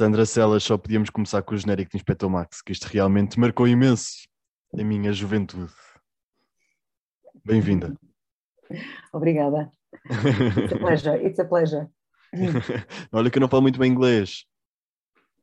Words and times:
Sandra 0.00 0.24
Celas, 0.24 0.62
só 0.62 0.78
podíamos 0.78 1.10
começar 1.10 1.42
com 1.42 1.54
o 1.54 1.58
genérico 1.58 1.90
de 1.90 1.98
Inspector 1.98 2.30
Max, 2.30 2.62
que 2.62 2.72
isto 2.72 2.84
realmente 2.84 3.38
marcou 3.38 3.68
imenso 3.68 4.26
a 4.72 4.82
minha 4.82 5.12
juventude. 5.12 5.70
Bem-vinda. 7.44 7.94
Obrigada. 9.12 9.70
It's 10.06 10.72
a 10.72 10.78
pleasure. 10.78 11.26
It's 11.26 11.38
a 11.38 11.44
pleasure. 11.44 11.86
Olha 13.12 13.30
que 13.30 13.36
eu 13.36 13.40
não 13.42 13.48
falo 13.50 13.60
muito 13.60 13.78
bem 13.78 13.92
inglês. 13.92 14.46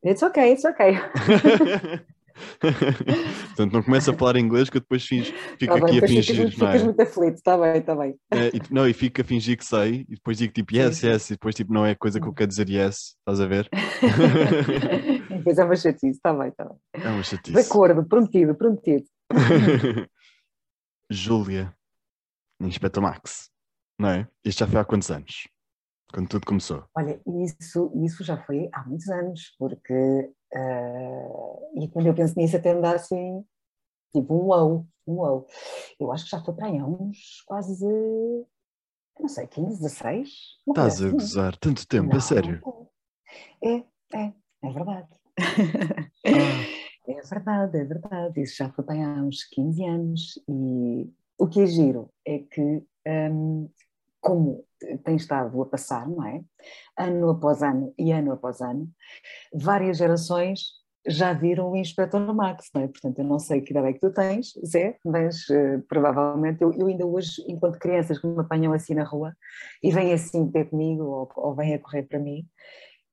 It's 0.04 0.23
okay, 0.23 0.54
it's 0.54 0.66
okay. 0.66 0.94
Portanto, 3.48 3.74
não 3.74 3.84
começa 3.84 4.12
a 4.12 4.18
falar 4.18 4.38
inglês 4.38 4.70
que 4.70 4.78
eu 4.78 4.82
depois 4.82 5.04
finge, 5.06 5.32
fico 5.60 5.66
Tá 5.68 5.74
bem, 5.76 5.84
aqui 5.84 5.98
a 5.98 6.02
depois 6.02 6.12
fingir, 6.12 6.36
ficas, 6.36 6.58
não 6.58 6.68
é? 6.68 6.72
ficas 6.72 6.84
muito 6.84 7.02
aflito, 7.02 7.36
está 7.36 7.58
bem, 7.58 7.78
está 7.78 7.96
bem. 7.96 8.16
É, 8.32 8.48
e- 8.50 8.62
não, 8.74 8.88
e 8.88 8.94
fico 8.94 9.22
a 9.22 9.24
fingir 9.24 9.58
que 9.58 9.66
sei, 9.66 10.06
e 10.10 10.16
depois 10.16 10.38
digo 10.38 10.54
tipo 10.54 10.76
yes, 10.76 11.02
yes, 11.04 11.30
e 11.30 11.34
depois 11.34 11.56
tipo 11.56 11.74
não 11.74 11.86
é 11.86 11.96
coisa 11.96 12.20
que 12.20 12.28
eu 12.28 12.34
quero 12.34 12.50
dizer 12.50 12.70
yes, 12.70 13.16
estás 13.20 13.40
a 13.40 13.46
ver? 13.46 13.70
Depois 15.30 15.58
é 15.60 15.64
uma 15.64 15.76
chatice, 15.76 16.08
está 16.18 16.34
bem, 16.34 16.50
está 16.50 16.66
bem. 16.66 16.78
É 16.94 17.10
uma 17.10 17.22
De 17.22 17.28
chatice. 17.28 17.60
acordo, 17.60 18.06
prometido, 18.06 18.56
prometido. 18.56 19.06
Júlia, 21.10 21.74
Inspector 22.60 23.02
Max, 23.02 23.50
não 24.00 24.10
é? 24.10 24.28
Isto 24.44 24.60
já 24.60 24.68
foi 24.68 24.80
há 24.80 24.86
quantos 24.86 25.10
anos? 25.12 25.48
Quando 26.14 26.28
tudo 26.30 26.46
começou. 26.46 26.86
Olha, 26.96 27.20
isso, 27.44 27.92
isso 28.04 28.24
já 28.24 28.38
foi 28.46 28.70
há 28.74 28.84
muitos 28.86 29.10
anos, 29.10 29.54
porque 29.60 30.30
eh, 30.53 31.30
e 31.76 31.88
quando 31.90 32.08
eu 32.08 32.16
penso 32.16 32.38
nisso 32.38 32.58
até 32.58 32.73
me 32.73 32.81
dá 32.81 32.94
assim, 32.95 33.44
tipo 34.14 34.34
um 34.34 34.86
um 35.08 35.16
wow. 35.16 35.45
Eu 36.00 36.12
acho 36.12 36.26
que 36.26 36.31
já 36.31 36.44
foi 36.44 36.54
para 36.54 36.67
aí 36.67 36.78
há 36.78 36.86
uns 36.86 37.42
quase, 37.45 37.86
não 39.20 39.28
sei, 39.28 39.48
15, 39.48 39.80
16? 39.81 40.30
uma 40.66 40.76
coisa 40.76 40.89
Estás 40.89 41.02
a 41.04 41.08
assim. 41.08 41.17
gozar 41.17 41.58
tanto 41.58 41.88
tempo, 41.88 42.09
Não, 42.09 42.17
a 42.17 42.22
sério? 42.22 42.62
É, 43.64 43.76
é, 44.17 44.34
é 44.64 44.72
verdade. 44.72 45.09
Ah, 46.26 46.66
É 47.08 47.22
verdade, 47.22 47.78
é 47.78 47.86
verdade. 47.86 48.42
Isso 48.42 48.58
já 48.58 48.70
foi 48.70 48.84
bem 48.84 49.04
há 49.04 49.14
uns 49.23 49.45
15 49.45 49.84
anos. 49.86 50.38
E 50.50 51.09
o 51.38 51.48
que 51.48 51.61
é 51.61 51.66
giro 51.66 52.11
é 52.26 52.39
que, 52.39 52.84
hum, 53.32 53.70
como 54.20 54.67
tem 55.03 55.16
estado 55.16 55.61
a 55.61 55.66
passar, 55.66 56.08
não 56.08 56.25
é? 56.25 56.42
Ano 56.97 57.30
após 57.30 57.61
ano 57.61 57.94
e 57.97 58.11
ano 58.11 58.33
após 58.33 58.61
ano, 58.61 58.89
várias 59.53 59.97
gerações 59.97 60.78
já 61.08 61.31
viram 61.31 61.72
o 61.72 61.78
Inspector 61.78 62.20
Max, 62.36 62.70
não 62.73 62.82
é? 62.82 62.87
Portanto, 62.87 63.20
eu 63.20 63.26
não 63.26 63.39
sei 63.39 63.61
que 63.61 63.71
idade 63.71 63.87
é 63.87 63.93
que 63.93 63.99
tu 63.99 64.11
tens, 64.11 64.52
Zé, 64.66 64.98
mas 65.05 65.49
eh, 65.49 65.82
provavelmente 65.87 66.61
eu, 66.61 66.73
eu 66.73 66.87
ainda 66.87 67.05
hoje, 67.05 67.42
enquanto 67.48 67.80
crianças 67.80 68.20
que 68.20 68.27
me 68.27 68.39
apanham 68.39 68.73
assim 68.73 68.93
na 68.93 69.05
rua 69.05 69.33
e 69.82 69.89
vêm 69.89 70.11
assim 70.11 70.52
ter 70.52 70.66
comigo 70.70 71.04
ou, 71.04 71.32
ou 71.36 71.55
vêm 71.55 71.76
a 71.76 71.80
correr 71.80 72.04
para 72.04 72.20
mim, 72.20 72.45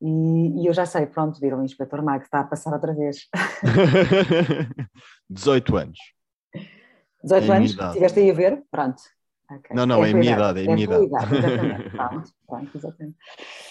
e, 0.02 0.62
e 0.62 0.66
eu 0.66 0.74
já 0.74 0.84
sei, 0.84 1.06
pronto, 1.06 1.40
viram 1.40 1.60
o 1.60 1.64
Inspector 1.64 2.02
Max, 2.02 2.26
está 2.26 2.40
a 2.40 2.44
passar 2.44 2.72
outra 2.72 2.92
vez. 2.92 3.28
18 5.30 5.76
anos. 5.76 5.98
18 7.22 7.52
É 7.52 7.56
anos? 7.56 7.70
Estiveste 7.70 8.20
aí 8.20 8.30
a 8.30 8.34
ver? 8.34 8.62
Pronto. 8.70 9.02
Ok. 9.50 9.70
Não, 9.74 9.86
não, 9.86 10.04
é 10.04 10.08
a 10.08 10.10
tua 10.10 10.20
minha 10.20 10.32
idade, 10.32 10.60
é 10.60 10.62
a 10.62 10.74
minha 10.74 10.84
idade. 10.84 11.04
exatamente. 11.04 11.90
Pronto, 11.96 12.30
pronto, 12.46 12.76
exatamente. 12.76 13.16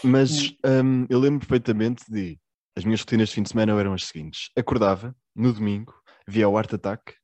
Mas 0.03 0.55
hum, 0.83 1.05
eu 1.09 1.19
lembro 1.19 1.39
perfeitamente 1.39 2.03
de. 2.09 2.39
As 2.75 2.83
minhas 2.83 3.01
rotinas 3.01 3.29
de 3.29 3.35
fim 3.35 3.43
de 3.43 3.49
semana 3.49 3.79
eram 3.79 3.93
as 3.93 4.05
seguintes: 4.05 4.49
acordava 4.57 5.15
no 5.35 5.53
domingo, 5.53 5.93
via 6.27 6.47
o 6.47 6.57
Art 6.57 6.73
Attack 6.73 7.15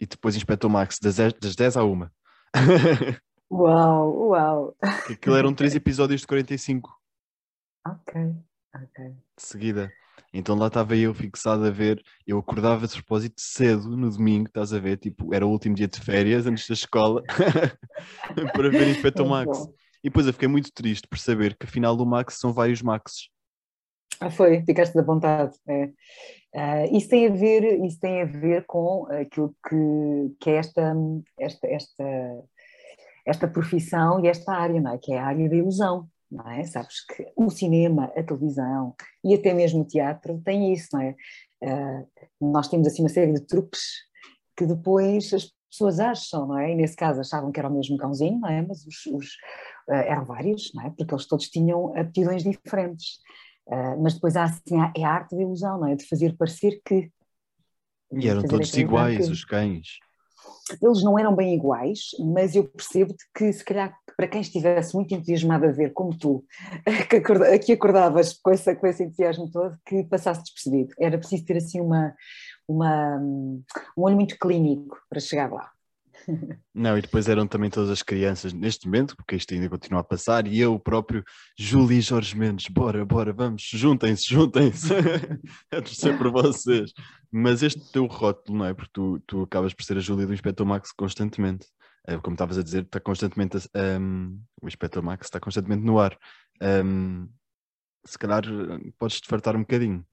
e 0.00 0.06
depois 0.06 0.36
Inspector 0.36 0.70
Max 0.70 0.98
das 1.00 1.16
10, 1.16 1.32
das 1.34 1.56
10 1.56 1.76
à 1.76 1.84
1. 1.84 2.08
Uau, 3.50 4.28
uau. 4.28 4.76
Aquilo 5.10 5.36
eram 5.36 5.54
três 5.54 5.74
episódios 5.74 6.20
de 6.20 6.26
45 6.26 6.94
Ok, 7.86 8.14
ok. 8.74 9.04
de 9.08 9.42
seguida. 9.42 9.90
Então 10.32 10.54
lá 10.56 10.66
estava 10.66 10.96
eu 10.96 11.14
fixado 11.14 11.64
a 11.64 11.70
ver. 11.70 12.02
Eu 12.26 12.38
acordava 12.38 12.86
de 12.86 12.94
propósito 12.94 13.40
cedo 13.40 13.96
no 13.96 14.10
domingo, 14.10 14.48
estás 14.48 14.72
a 14.72 14.78
ver? 14.78 14.98
Tipo, 14.98 15.34
era 15.34 15.46
o 15.46 15.50
último 15.50 15.74
dia 15.74 15.88
de 15.88 16.00
férias 16.00 16.46
antes 16.46 16.66
da 16.68 16.74
escola 16.74 17.22
para 18.52 18.70
ver 18.70 18.88
Inspector 18.88 19.26
Muito 19.26 19.48
Max. 19.48 19.66
bom. 19.66 19.72
E 20.04 20.08
depois 20.08 20.26
eu 20.26 20.32
fiquei 20.32 20.48
muito 20.48 20.72
triste 20.72 21.08
por 21.08 21.18
saber 21.18 21.56
que 21.56 21.66
afinal 21.66 21.96
do 21.96 22.06
Max 22.06 22.34
são 22.34 22.52
vários 22.52 22.82
Maxes. 22.82 23.28
Ah, 24.20 24.30
foi, 24.30 24.62
ficaste 24.64 24.94
da 24.94 25.02
vontade. 25.02 25.56
É. 25.66 25.90
Ah, 26.54 26.86
isso, 26.86 27.08
tem 27.08 27.26
a 27.26 27.30
ver, 27.30 27.84
isso 27.84 28.00
tem 28.00 28.22
a 28.22 28.24
ver 28.24 28.64
com 28.66 29.06
aquilo 29.10 29.54
que, 29.68 30.36
que 30.40 30.50
é 30.50 30.56
esta, 30.56 30.94
esta, 31.38 31.66
esta, 31.66 32.04
esta 33.26 33.48
profissão 33.48 34.24
e 34.24 34.28
esta 34.28 34.52
área, 34.52 34.80
não 34.80 34.94
é? 34.94 34.98
que 34.98 35.12
é 35.12 35.18
a 35.18 35.26
área 35.26 35.48
da 35.48 35.56
ilusão. 35.56 36.08
Não 36.30 36.50
é? 36.50 36.64
Sabes 36.64 37.04
que 37.06 37.26
o 37.36 37.48
cinema, 37.50 38.12
a 38.16 38.22
televisão 38.22 38.94
e 39.24 39.34
até 39.34 39.54
mesmo 39.54 39.80
o 39.82 39.86
teatro 39.86 40.40
tem 40.44 40.72
isso, 40.72 40.88
não 40.92 41.00
é? 41.00 41.16
Ah, 41.64 42.04
nós 42.40 42.68
temos 42.68 42.86
assim 42.86 43.02
uma 43.02 43.08
série 43.08 43.32
de 43.32 43.40
truques 43.46 43.82
que 44.56 44.66
depois 44.66 45.32
as 45.32 45.50
pessoas 45.70 46.00
acham, 46.00 46.46
não 46.46 46.58
é? 46.58 46.72
E 46.72 46.74
nesse 46.74 46.96
caso 46.96 47.20
achavam 47.20 47.50
que 47.52 47.58
era 47.58 47.68
o 47.68 47.72
mesmo 47.74 47.96
cãozinho, 47.96 48.38
não 48.40 48.48
é? 48.48 48.60
Mas 48.62 48.84
os, 48.86 49.06
os, 49.06 49.28
ah, 49.88 49.96
eram 49.96 50.24
vários, 50.24 50.72
não 50.74 50.84
é? 50.84 50.90
Porque 50.90 51.14
eles 51.14 51.26
todos 51.26 51.48
tinham 51.48 51.96
aptidões 51.96 52.42
diferentes. 52.42 53.18
Uh, 53.66 54.02
mas 54.02 54.14
depois 54.14 54.34
há 54.34 54.44
assim, 54.44 54.80
há- 54.80 54.92
é 54.96 55.04
a 55.04 55.10
arte 55.10 55.36
da 55.36 55.42
ilusão, 55.42 55.78
não 55.78 55.88
é? 55.88 55.94
De 55.94 56.06
fazer 56.06 56.34
parecer 56.38 56.80
que. 56.82 57.10
E 58.10 58.26
eram 58.30 58.40
todos 58.48 58.72
iguais, 58.80 59.16
que- 59.26 59.32
os 59.32 59.44
cães. 59.44 59.98
Eles 60.82 61.02
não 61.02 61.18
eram 61.18 61.34
bem 61.34 61.54
iguais, 61.54 62.10
mas 62.32 62.54
eu 62.54 62.64
percebo 62.64 63.14
que, 63.34 63.52
se 63.52 63.64
calhar, 63.64 63.96
para 64.16 64.28
quem 64.28 64.40
estivesse 64.40 64.94
muito 64.94 65.14
entusiasmado 65.14 65.66
a 65.66 65.72
ver, 65.72 65.92
como 65.92 66.16
tu, 66.16 66.44
que, 67.08 67.16
acorda, 67.16 67.58
que 67.58 67.72
acordavas 67.72 68.34
com, 68.34 68.50
essa, 68.50 68.74
com 68.74 68.86
esse 68.86 69.04
entusiasmo 69.04 69.50
todo, 69.50 69.76
que 69.86 70.04
passasse 70.04 70.42
despercebido. 70.42 70.94
Era 70.98 71.18
preciso 71.18 71.44
ter 71.44 71.56
assim 71.56 71.80
uma, 71.80 72.14
uma, 72.66 73.16
um 73.16 73.62
olho 73.96 74.16
muito 74.16 74.38
clínico 74.38 74.98
para 75.08 75.20
chegar 75.20 75.50
lá. 75.50 75.70
Não, 76.74 76.96
e 76.96 77.02
depois 77.02 77.28
eram 77.28 77.46
também 77.46 77.70
todas 77.70 77.90
as 77.90 78.02
crianças 78.02 78.52
neste 78.52 78.86
momento, 78.86 79.16
porque 79.16 79.36
isto 79.36 79.52
ainda 79.54 79.68
continua 79.68 80.00
a 80.00 80.04
passar, 80.04 80.46
e 80.46 80.60
eu 80.60 80.78
próprio, 80.78 81.24
Júlio 81.58 81.98
e 81.98 82.00
Jorge 82.00 82.36
Mendes, 82.36 82.68
bora, 82.68 83.04
bora, 83.04 83.32
vamos, 83.32 83.62
juntem-se, 83.62 84.26
juntem-se, 84.26 84.92
a 85.72 85.82
torcer 85.82 86.16
por 86.18 86.30
vocês. 86.30 86.92
Mas 87.30 87.62
este 87.62 87.90
teu 87.92 88.06
rótulo, 88.06 88.58
não 88.58 88.66
é? 88.66 88.74
Porque 88.74 88.90
tu, 88.92 89.20
tu 89.26 89.42
acabas 89.42 89.74
por 89.74 89.84
ser 89.84 89.96
a 89.96 90.00
Júlia 90.00 90.26
do 90.26 90.34
Inspector 90.34 90.66
Max 90.66 90.92
constantemente. 90.92 91.66
Eh, 92.06 92.18
Como 92.18 92.34
estavas 92.34 92.58
a 92.58 92.62
dizer, 92.62 92.84
está 92.84 93.00
constantemente, 93.00 93.58
um, 94.00 94.40
o 94.62 94.66
Inspector 94.66 95.02
Max 95.02 95.26
está 95.26 95.38
constantemente 95.38 95.84
no 95.84 95.98
ar. 95.98 96.18
Um, 96.62 97.28
se 98.04 98.18
calhar 98.18 98.44
eh, 98.46 98.92
podes-te 98.98 99.28
fartar 99.28 99.56
um 99.56 99.60
bocadinho. 99.60 100.04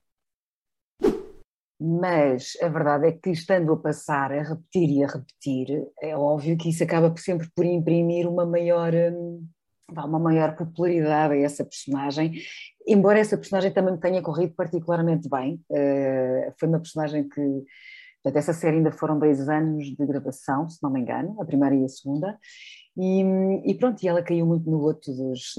Mas 1.78 2.56
a 2.62 2.68
verdade 2.68 3.08
é 3.08 3.12
que 3.12 3.30
estando 3.30 3.72
a 3.72 3.76
passar 3.76 4.32
a 4.32 4.42
repetir 4.42 4.90
e 4.90 5.04
a 5.04 5.08
repetir, 5.08 5.86
é 6.00 6.16
óbvio 6.16 6.56
que 6.56 6.70
isso 6.70 6.82
acaba 6.82 7.14
sempre 7.18 7.50
por 7.54 7.66
imprimir 7.66 8.26
uma 8.26 8.46
maior, 8.46 8.94
hum, 8.94 9.46
uma 9.90 10.18
maior 10.18 10.56
popularidade 10.56 11.34
a 11.34 11.38
essa 11.38 11.64
personagem, 11.64 12.32
embora 12.86 13.18
essa 13.18 13.36
personagem 13.36 13.72
também 13.72 13.94
me 13.94 14.00
tenha 14.00 14.22
corrido 14.22 14.54
particularmente 14.54 15.28
bem. 15.28 15.60
Eh, 15.70 16.52
foi 16.58 16.68
uma 16.68 16.78
personagem 16.80 17.28
que, 17.28 17.42
portanto, 18.22 18.36
essa 18.38 18.54
série 18.54 18.78
ainda 18.78 18.90
foram 18.90 19.18
dois 19.18 19.46
anos 19.46 19.84
de 19.94 20.06
gravação, 20.06 20.68
se 20.70 20.82
não 20.82 20.90
me 20.90 21.00
engano, 21.00 21.40
a 21.40 21.44
primeira 21.44 21.74
e 21.74 21.84
a 21.84 21.88
segunda, 21.88 22.38
e, 22.96 23.22
e 23.70 23.74
pronto, 23.74 24.02
e 24.02 24.08
ela 24.08 24.22
caiu 24.22 24.46
muito 24.46 24.70
no 24.70 24.78
gosto 24.78 25.12
dos, 25.12 25.54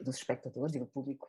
dos 0.00 0.16
espectadores 0.16 0.74
e 0.74 0.80
do 0.80 0.86
público, 0.86 1.28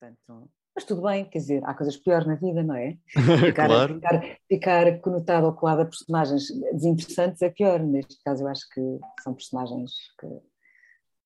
portanto... 0.00 0.50
Mas 0.78 0.84
tudo 0.84 1.02
bem, 1.02 1.24
quer 1.24 1.38
dizer, 1.38 1.64
há 1.64 1.74
coisas 1.74 1.96
piores 1.96 2.24
na 2.24 2.36
vida, 2.36 2.62
não 2.62 2.76
é? 2.76 2.96
Ficar, 3.44 3.66
claro. 3.66 3.94
ficar, 3.96 4.22
ficar 4.48 5.00
conotado 5.00 5.46
ou 5.46 5.52
colado 5.52 5.80
a 5.80 5.84
personagens 5.84 6.44
desinteressantes 6.72 7.42
é 7.42 7.50
pior. 7.50 7.80
Neste 7.80 8.22
caso, 8.22 8.44
eu 8.44 8.48
acho 8.48 8.62
que 8.72 8.80
são 9.20 9.34
personagens 9.34 9.90
que. 10.20 10.28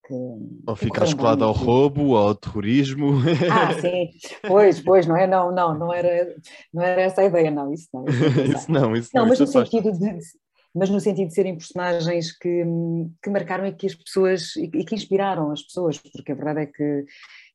que 0.09 0.15
Ou 0.67 0.75
ficares 0.75 1.13
correram 1.13 1.19
colado 1.19 1.45
ao 1.45 1.53
roubo, 1.53 2.17
ao 2.17 2.35
terrorismo. 2.35 3.11
Ah, 3.53 3.75
sim, 3.79 4.09
pois, 4.49 4.81
pois, 4.81 5.07
não 5.07 5.19
é? 5.19 5.27
Não, 5.27 5.53
não, 5.53 5.79
não 5.79 5.93
era, 5.93 6.35
não 6.73 6.83
era 6.83 7.03
essa 7.03 7.21
a 7.21 7.27
ideia, 7.27 7.51
não, 7.51 7.71
isso 7.75 7.89
não. 7.93 8.07
Isso 8.07 8.23
não, 8.23 8.41
isso 8.57 8.73
não, 8.73 8.97
isso 8.97 9.11
não, 9.13 9.23
não. 9.23 9.29
mas 9.29 9.39
isso 9.39 9.59
no 9.59 9.67
sentido 9.67 9.93
de. 9.93 10.19
Mas 10.75 10.89
no 10.89 10.99
sentido 11.01 11.29
de 11.29 11.35
serem 11.35 11.55
personagens 11.57 12.37
que, 12.37 12.65
que 13.23 13.29
marcaram 13.31 13.67
e 13.67 13.73
que 13.75 13.87
as 13.87 13.95
pessoas 13.95 14.57
e 14.57 14.69
que 14.85 14.95
inspiraram 14.95 15.51
as 15.51 15.63
pessoas, 15.63 15.99
porque 15.99 16.33
a 16.33 16.35
verdade 16.35 16.61
é 16.61 16.67
que 16.67 17.05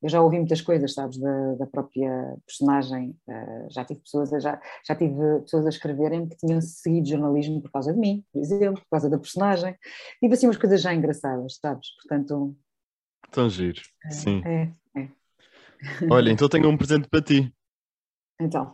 eu 0.00 0.08
já 0.08 0.22
ouvi 0.22 0.38
muitas 0.38 0.60
coisas, 0.60 0.94
sabes, 0.94 1.18
da, 1.18 1.54
da 1.56 1.66
própria 1.66 2.36
personagem. 2.46 3.16
eh, 3.28 3.66
já 3.70 3.84
tive 3.84 4.00
pessoas, 4.00 4.32
a- 4.32 4.38
já, 4.38 4.60
já 4.86 4.94
tive 4.94 5.40
pessoas 5.40 5.66
a 5.66 5.68
escreverem 5.70 6.28
que 6.28 6.36
tinham 6.36 6.60
seguido 6.60 7.08
jornalismo 7.08 7.60
por 7.60 7.72
causa 7.72 7.92
de 7.92 7.98
mim, 7.98 8.24
por 8.32 8.40
exemplo, 8.40 8.80
por 8.82 8.90
causa 8.90 9.10
da 9.10 9.18
personagem. 9.18 9.76
Tive 10.20 10.34
assim 10.34 10.46
umas 10.46 10.56
coisas 10.56 10.80
já 10.80 10.94
engraçadas, 10.94 11.56
sabes? 11.60 11.88
Portanto, 11.96 12.56
Tão 13.32 13.50
giro. 13.50 13.80
Sim. 14.10 14.42
é, 14.44 14.70
é. 14.96 15.08
Olha, 16.10 16.30
então 16.30 16.48
tenho 16.48 16.68
um 16.68 16.76
presente 16.76 17.08
para 17.08 17.20
ti. 17.20 17.52
Então, 18.40 18.72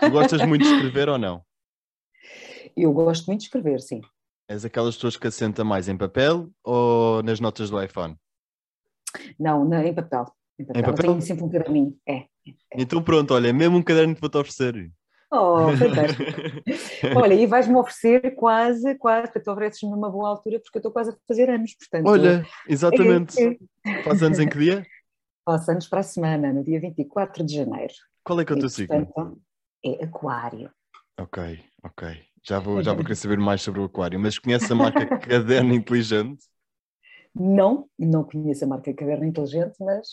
Tu 0.00 0.10
gostas 0.10 0.42
muito 0.42 0.62
de 0.62 0.68
escrever 0.68 1.08
ou 1.08 1.16
não? 1.18 1.42
Eu 2.76 2.92
gosto 2.92 3.26
muito 3.26 3.40
de 3.40 3.46
escrever, 3.46 3.80
sim. 3.80 4.00
És 4.48 4.64
aquelas 4.64 4.94
pessoas 4.94 5.16
que 5.16 5.26
assenta 5.26 5.64
mais 5.64 5.88
em 5.88 5.96
papel 5.96 6.50
ou 6.62 7.22
nas 7.22 7.40
notas 7.40 7.70
do 7.70 7.82
iPhone? 7.82 8.16
Não, 9.38 9.64
na- 9.64 9.86
em 9.86 9.94
papel. 9.94 10.26
Em 10.58 10.64
papel. 10.64 10.80
Em 10.80 10.84
papel? 10.84 11.04
tenho 11.10 11.22
sempre 11.22 11.44
um 11.44 11.48
caderninho. 11.50 11.98
É, 12.06 12.16
é, 12.16 12.26
Então 12.76 13.02
pronto, 13.02 13.32
olha, 13.34 13.52
mesmo 13.52 13.76
um 13.78 13.82
caderno 13.82 14.14
que 14.14 14.20
vou-te 14.20 14.36
oferecer. 14.36 14.90
Oh, 15.30 15.72
fantástico. 15.76 16.22
Olha, 17.16 17.34
e 17.34 17.44
vais-me 17.46 17.74
oferecer 17.76 18.36
quase, 18.36 18.94
quase, 18.96 19.32
tu 19.42 19.50
ofereces-me 19.50 19.90
numa 19.90 20.08
boa 20.08 20.28
altura 20.28 20.60
porque 20.60 20.76
eu 20.76 20.80
estou 20.80 20.92
quase 20.92 21.10
a 21.10 21.16
fazer 21.26 21.50
anos, 21.50 21.74
portanto. 21.74 22.06
Olha, 22.06 22.46
exatamente. 22.68 23.42
É, 23.42 23.48
é. 23.52 24.02
Faz 24.04 24.22
anos 24.22 24.38
em 24.38 24.48
que 24.48 24.58
dia? 24.58 24.86
Faço 25.44 25.70
anos 25.72 25.88
para 25.88 26.00
a 26.00 26.02
semana, 26.04 26.52
no 26.52 26.62
dia 26.62 26.78
24 26.78 27.44
de 27.44 27.54
janeiro. 27.54 27.92
Qual 28.22 28.40
é 28.40 28.44
que 28.44 28.52
é 28.52 28.56
o 28.56 28.58
teu 28.60 28.68
signo? 28.68 29.12
É 29.84 30.04
aquário. 30.04 30.70
Ok, 31.18 31.60
ok. 31.82 32.33
Já 32.46 32.58
vou, 32.58 32.82
já 32.82 32.92
vou 32.92 33.02
querer 33.02 33.16
saber 33.16 33.38
mais 33.38 33.62
sobre 33.62 33.80
o 33.80 33.84
aquário, 33.84 34.20
mas 34.20 34.38
conhece 34.38 34.70
a 34.70 34.76
marca 34.76 35.06
Caderno 35.18 35.74
Inteligente? 35.74 36.44
Não, 37.34 37.88
não 37.98 38.22
conheço 38.22 38.64
a 38.64 38.68
marca 38.68 38.92
Caderno 38.92 39.24
Inteligente, 39.24 39.74
mas 39.80 40.08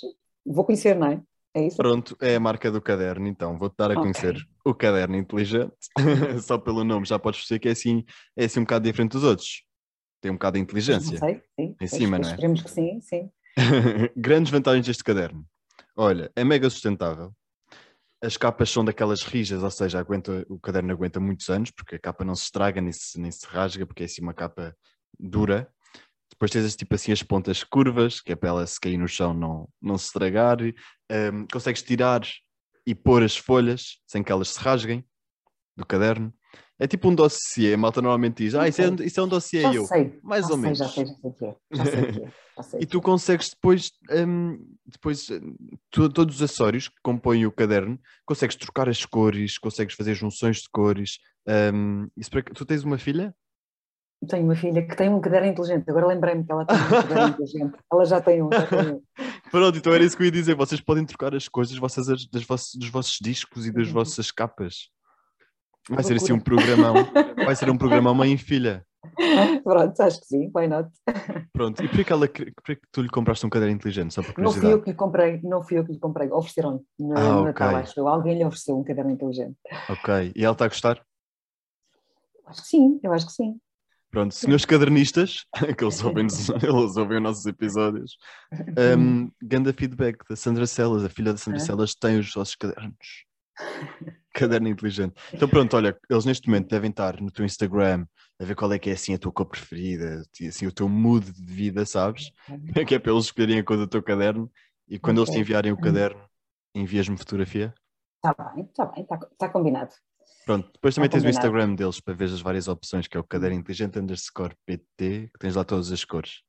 vou 0.45 0.63
conhecer, 0.63 0.95
não 0.95 1.07
é? 1.07 1.21
É 1.53 1.67
isso? 1.67 1.75
Pronto, 1.75 2.15
é 2.21 2.35
a 2.35 2.39
marca 2.39 2.71
do 2.71 2.81
caderno, 2.81 3.27
então 3.27 3.57
vou-te 3.57 3.75
dar 3.75 3.91
a 3.91 3.95
conhecer 3.95 4.35
okay. 4.35 4.47
o 4.63 4.73
caderno 4.73 5.17
inteligente, 5.17 5.75
só 6.41 6.57
pelo 6.57 6.85
nome 6.85 7.05
já 7.05 7.19
podes 7.19 7.41
perceber 7.41 7.59
que 7.59 7.67
é 7.67 7.71
assim, 7.71 8.05
é 8.37 8.45
assim 8.45 8.61
um 8.61 8.63
bocado 8.63 8.85
diferente 8.85 9.11
dos 9.11 9.23
outros. 9.23 9.65
Tem 10.21 10.31
um 10.31 10.35
bocado 10.35 10.55
de 10.55 10.63
inteligência. 10.63 11.11
Não 11.11 11.19
sei, 11.19 11.41
sim. 11.59 11.75
Em 11.81 11.87
cima, 11.87 12.17
não 12.17 12.29
é? 12.29 12.31
Esperemos 12.31 12.61
que 12.61 12.71
sim, 12.71 13.01
sim. 13.01 13.29
Grandes 14.15 14.49
vantagens 14.49 14.85
deste 14.85 15.03
caderno. 15.03 15.45
Olha, 15.97 16.31
é 16.35 16.43
mega 16.43 16.69
sustentável. 16.69 17.33
As 18.23 18.37
capas 18.37 18.69
são 18.69 18.85
daquelas 18.85 19.23
rijas, 19.23 19.63
ou 19.63 19.71
seja, 19.71 19.99
aguenta, 19.99 20.45
o 20.47 20.59
caderno 20.59 20.91
aguenta 20.91 21.19
muitos 21.19 21.49
anos, 21.49 21.71
porque 21.71 21.95
a 21.95 21.99
capa 21.99 22.23
não 22.23 22.35
se 22.35 22.43
estraga 22.43 22.79
nem 22.79 22.93
se, 22.93 23.19
nem 23.19 23.31
se 23.31 23.45
rasga, 23.47 23.85
porque 23.85 24.03
é 24.03 24.05
assim 24.05 24.21
uma 24.21 24.33
capa 24.33 24.75
dura. 25.19 25.67
Depois 26.29 26.51
tens 26.51 26.75
tipo 26.75 26.93
assim 26.95 27.11
as 27.11 27.23
pontas 27.23 27.63
curvas, 27.63 28.21
que 28.21 28.31
é 28.31 28.35
para 28.35 28.49
ela 28.49 28.67
se 28.67 28.79
cair 28.79 28.97
no 28.97 29.07
chão 29.07 29.33
não, 29.33 29.67
não 29.81 29.97
se 29.97 30.05
estragar. 30.05 30.57
Um, 30.61 31.47
consegues 31.51 31.81
tirar 31.81 32.21
e 32.85 32.95
pôr 32.95 33.23
as 33.23 33.35
folhas 33.35 33.99
sem 34.07 34.23
que 34.23 34.31
elas 34.31 34.49
se 34.49 34.59
rasguem 34.59 35.03
do 35.75 35.85
caderno. 35.85 36.33
É 36.81 36.87
tipo 36.87 37.09
um 37.09 37.13
dossiê, 37.13 37.75
a 37.75 37.77
malta 37.77 38.01
normalmente 38.01 38.43
diz, 38.43 38.55
ah, 38.55 38.67
isso 38.67 38.81
é, 38.81 38.87
isso 39.05 39.19
é 39.19 39.23
um 39.23 39.27
dossiê 39.27 39.61
já 39.61 39.71
eu. 39.71 39.85
Sei, 39.85 40.19
Mais 40.23 40.47
já 40.47 40.51
ou 40.51 40.55
sei, 40.55 40.63
menos. 40.63 40.77
Já 40.79 40.87
sei, 40.87 41.05
já 41.05 41.13
sei, 41.13 41.55
já 41.73 41.85
sei, 41.85 42.27
já 42.57 42.63
sei. 42.63 42.79
e 42.81 42.85
tu 42.87 42.99
consegues 42.99 43.51
depois, 43.51 43.91
um, 44.09 44.57
depois 44.83 45.27
tu, 45.91 46.09
todos 46.09 46.37
os 46.37 46.41
acessórios 46.41 46.87
que 46.87 46.95
compõem 47.03 47.45
o 47.45 47.51
caderno, 47.51 47.99
consegues 48.25 48.55
trocar 48.55 48.89
as 48.89 49.05
cores, 49.05 49.59
consegues 49.59 49.93
fazer 49.93 50.15
junções 50.15 50.57
de 50.57 50.69
cores. 50.71 51.19
Um, 51.47 52.07
para... 52.31 52.41
Tu 52.41 52.65
tens 52.65 52.83
uma 52.83 52.97
filha? 52.97 53.31
Tenho 54.27 54.45
uma 54.45 54.55
filha 54.55 54.83
que 54.83 54.95
tem 54.95 55.09
um 55.09 55.21
caderno 55.21 55.49
inteligente. 55.49 55.87
Agora 55.87 56.07
lembrei-me 56.07 56.43
que 56.43 56.51
ela 56.51 56.65
tem 56.65 56.77
um 56.77 56.89
caderno 56.89 57.27
inteligente. 57.29 57.77
Ela 57.93 58.05
já 58.05 58.21
tem 58.21 58.41
um. 58.41 58.49
Já 58.51 58.65
tem 58.65 58.93
um. 58.93 59.01
Pronto, 59.51 59.77
então 59.77 59.93
era 59.93 60.03
isso 60.03 60.17
que 60.17 60.23
eu 60.23 60.25
ia 60.25 60.31
dizer. 60.31 60.55
Vocês 60.55 60.81
podem 60.81 61.05
trocar 61.05 61.35
as 61.35 61.47
coisas 61.47 61.77
vossas, 61.77 62.07
das 62.27 62.43
vossos, 62.43 62.73
dos 62.73 62.89
vossos 62.89 63.19
discos 63.21 63.67
e 63.67 63.71
das 63.71 63.85
uhum. 63.89 63.93
vossas 63.93 64.31
capas. 64.31 64.89
Vai 65.91 66.03
ser 66.03 66.15
assim 66.15 66.33
um 66.33 66.39
programão. 66.39 66.93
Vai 67.45 67.55
ser 67.55 67.69
um 67.69 67.77
programão 67.77 68.13
mãe 68.13 68.33
e 68.33 68.37
filha. 68.37 68.85
Pronto, 69.63 69.99
acho 70.01 70.19
que 70.21 70.25
sim, 70.25 70.51
why 70.55 70.67
not? 70.67 70.89
Pronto, 71.53 71.83
e 71.83 71.87
por 71.87 72.03
que, 72.03 72.11
ela, 72.13 72.27
por 72.27 72.75
que 72.75 72.81
tu 72.91 73.01
lhe 73.01 73.09
compraste 73.09 73.45
um 73.45 73.49
caderno 73.49 73.75
inteligente? 73.75 74.13
Só 74.13 74.21
por 74.21 74.37
não 74.37 74.51
fui 74.51 74.71
eu 74.71 74.81
que 74.81 74.91
lhe 74.91 74.95
comprei, 74.95 75.39
não 75.43 75.61
fui 75.61 75.77
eu 75.77 75.85
que 75.85 75.91
lhe 75.91 75.99
comprei, 75.99 76.29
ofereceram 76.29 76.83
no, 76.97 77.17
ah, 77.17 77.33
no 77.33 77.43
Natal, 77.45 77.75
acho. 77.75 78.07
Alguém 78.07 78.37
lhe 78.37 78.45
ofereceu 78.45 78.77
um 78.77 78.83
caderno 78.83 79.11
inteligente. 79.11 79.55
Ok, 79.89 80.31
e 80.35 80.43
ela 80.43 80.53
está 80.53 80.65
a 80.65 80.69
gostar? 80.69 81.01
Acho 82.45 82.61
que 82.61 82.67
sim, 82.67 82.99
eu 83.03 83.13
acho 83.13 83.27
que 83.27 83.33
sim. 83.33 83.59
Pronto, 84.09 84.35
senhores 84.35 84.65
cadernistas, 84.65 85.45
que 85.77 85.83
eles 85.83 86.03
ouvem, 86.03 86.25
eles 86.25 86.97
ouvem 86.97 87.17
os 87.17 87.23
nossos 87.23 87.45
episódios, 87.45 88.17
um, 88.97 89.31
ganda 89.41 89.71
feedback 89.71 90.17
da 90.29 90.35
Sandra 90.35 90.67
Celas, 90.67 91.05
a 91.05 91.09
filha 91.09 91.31
da 91.31 91.37
Sandra 91.37 91.61
Celas 91.61 91.95
tem 91.95 92.19
os 92.19 92.33
vossos 92.33 92.55
cadernos. 92.55 93.25
Caderno 94.33 94.67
inteligente. 94.67 95.13
Então 95.33 95.47
pronto, 95.47 95.75
olha, 95.75 95.97
eles 96.09 96.25
neste 96.25 96.47
momento 96.47 96.69
devem 96.69 96.89
estar 96.89 97.19
no 97.19 97.31
teu 97.31 97.43
Instagram 97.45 98.05
a 98.39 98.45
ver 98.45 98.55
qual 98.55 98.71
é 98.73 98.79
que 98.79 98.89
é 98.89 98.93
assim 98.93 99.13
a 99.13 99.17
tua 99.17 99.31
cor 99.31 99.45
preferida, 99.45 100.23
assim, 100.47 100.65
o 100.65 100.71
teu 100.71 100.89
mood 100.89 101.31
de 101.31 101.53
vida, 101.53 101.85
sabes? 101.85 102.31
Que 102.87 102.95
é 102.95 102.99
para 102.99 103.11
eles 103.11 103.25
escolherem 103.25 103.59
a 103.59 103.63
cor 103.63 103.77
do 103.77 103.87
teu 103.87 104.01
caderno 104.01 104.51
e 104.87 104.97
quando 104.97 105.21
okay. 105.21 105.33
eles 105.33 105.35
te 105.35 105.41
enviarem 105.41 105.71
o 105.71 105.77
caderno, 105.77 106.21
envias-me 106.73 107.17
fotografia? 107.17 107.73
Está 108.23 108.51
bem, 108.53 108.65
está 108.65 108.85
bem, 108.85 109.03
está 109.03 109.17
tá 109.37 109.49
combinado. 109.49 109.91
Pronto, 110.45 110.71
depois 110.73 110.95
também 110.95 111.09
tens 111.09 111.23
o 111.23 111.29
Instagram 111.29 111.75
deles 111.75 111.99
para 111.99 112.13
ver 112.13 112.25
as 112.25 112.41
várias 112.41 112.67
opções, 112.67 113.07
que 113.07 113.15
é 113.15 113.19
o 113.19 113.23
Caderno 113.23 113.57
Inteligente 113.57 113.99
underscore 113.99 114.55
PT, 114.65 115.29
que 115.33 115.39
tens 115.39 115.55
lá 115.55 115.63
todas 115.63 115.91
as 115.91 116.03
cores. 116.03 116.41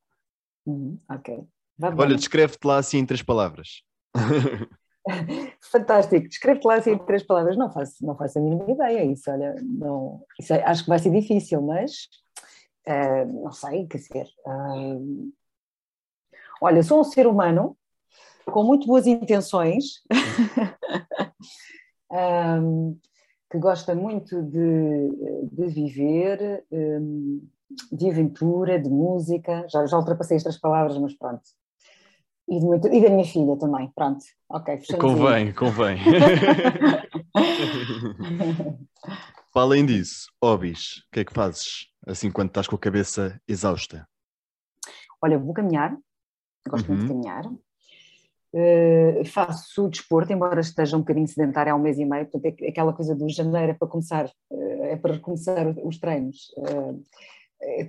Uhum, 0.65 0.99
ok. 1.09 1.47
Olha, 1.97 2.15
descreve-te 2.15 2.65
lá 2.65 2.77
assim 2.77 2.99
em 2.99 3.05
três 3.05 3.21
palavras. 3.21 3.83
Fantástico, 5.71 6.27
descreve-te 6.27 6.65
lá 6.65 6.75
assim 6.75 6.91
em 6.91 6.97
três 6.97 7.23
palavras. 7.23 7.57
Não 7.57 7.71
faço, 7.71 8.05
não 8.05 8.15
faço 8.15 8.39
a 8.39 8.41
mínima 8.41 8.69
ideia 8.69 9.03
isso, 9.03 9.29
olha, 9.29 9.55
não, 9.61 10.23
isso 10.39 10.53
é, 10.53 10.63
acho 10.63 10.83
que 10.83 10.89
vai 10.89 10.99
ser 10.99 11.11
difícil, 11.11 11.61
mas 11.61 12.07
uh, 12.87 13.43
não 13.43 13.51
sei, 13.51 13.87
quer 13.87 13.97
dizer. 13.97 14.27
Uh, 14.45 15.31
olha, 16.61 16.83
sou 16.83 17.01
um 17.01 17.03
ser 17.03 17.27
humano 17.27 17.77
com 18.45 18.63
muito 18.63 18.87
boas 18.87 19.07
intenções. 19.07 20.01
um, 22.11 22.97
que 23.51 23.59
gosta 23.59 23.93
muito 23.93 24.41
de, 24.41 25.47
de 25.51 25.67
viver, 25.67 26.65
de 27.91 28.09
aventura, 28.09 28.79
de 28.79 28.89
música, 28.89 29.67
já, 29.69 29.85
já 29.85 29.95
ultrapassei 29.95 30.37
estas 30.37 30.57
palavras, 30.57 30.97
mas 30.97 31.13
pronto. 31.13 31.43
E, 32.53 32.59
muito, 32.59 32.87
e 32.87 33.01
da 33.01 33.09
minha 33.09 33.25
filha 33.25 33.57
também, 33.57 33.91
pronto. 33.95 34.23
Ok, 34.47 34.79
Convém, 34.99 35.47
aí. 35.47 35.53
convém. 35.53 35.97
Para 39.51 39.61
além 39.63 39.83
disso, 39.87 40.27
hobbies, 40.41 40.99
o 40.99 41.11
que 41.11 41.21
é 41.21 41.25
que 41.25 41.33
fazes 41.33 41.87
assim 42.05 42.29
quando 42.29 42.49
estás 42.49 42.67
com 42.67 42.75
a 42.75 42.79
cabeça 42.79 43.41
exausta? 43.47 44.07
Olha, 45.19 45.39
vou 45.39 45.51
caminhar, 45.53 45.97
gosto 46.67 46.87
uhum. 46.91 46.95
muito 46.95 47.07
de 47.07 47.13
uhum. 47.13 47.21
caminhar. 47.23 47.47
Uh, 48.55 49.25
faço 49.25 49.89
desporto, 49.89 50.31
embora 50.31 50.59
esteja 50.59 50.95
um 50.95 50.99
bocadinho 50.99 51.27
sedentário 51.27 51.73
há 51.73 51.75
um 51.75 51.79
mês 51.79 51.97
e 51.97 52.05
meio, 52.05 52.27
portanto 52.27 52.61
é 52.61 52.67
aquela 52.69 52.93
coisa 52.93 53.15
do 53.15 53.27
janeiro 53.27 53.71
é 53.71 53.73
para 53.73 53.87
começar, 53.87 54.25
uh, 54.51 54.83
é 54.83 54.95
para 54.95 55.13
recomeçar 55.13 55.67
os 55.83 55.97
treinos, 55.97 56.53
uh, 56.59 57.03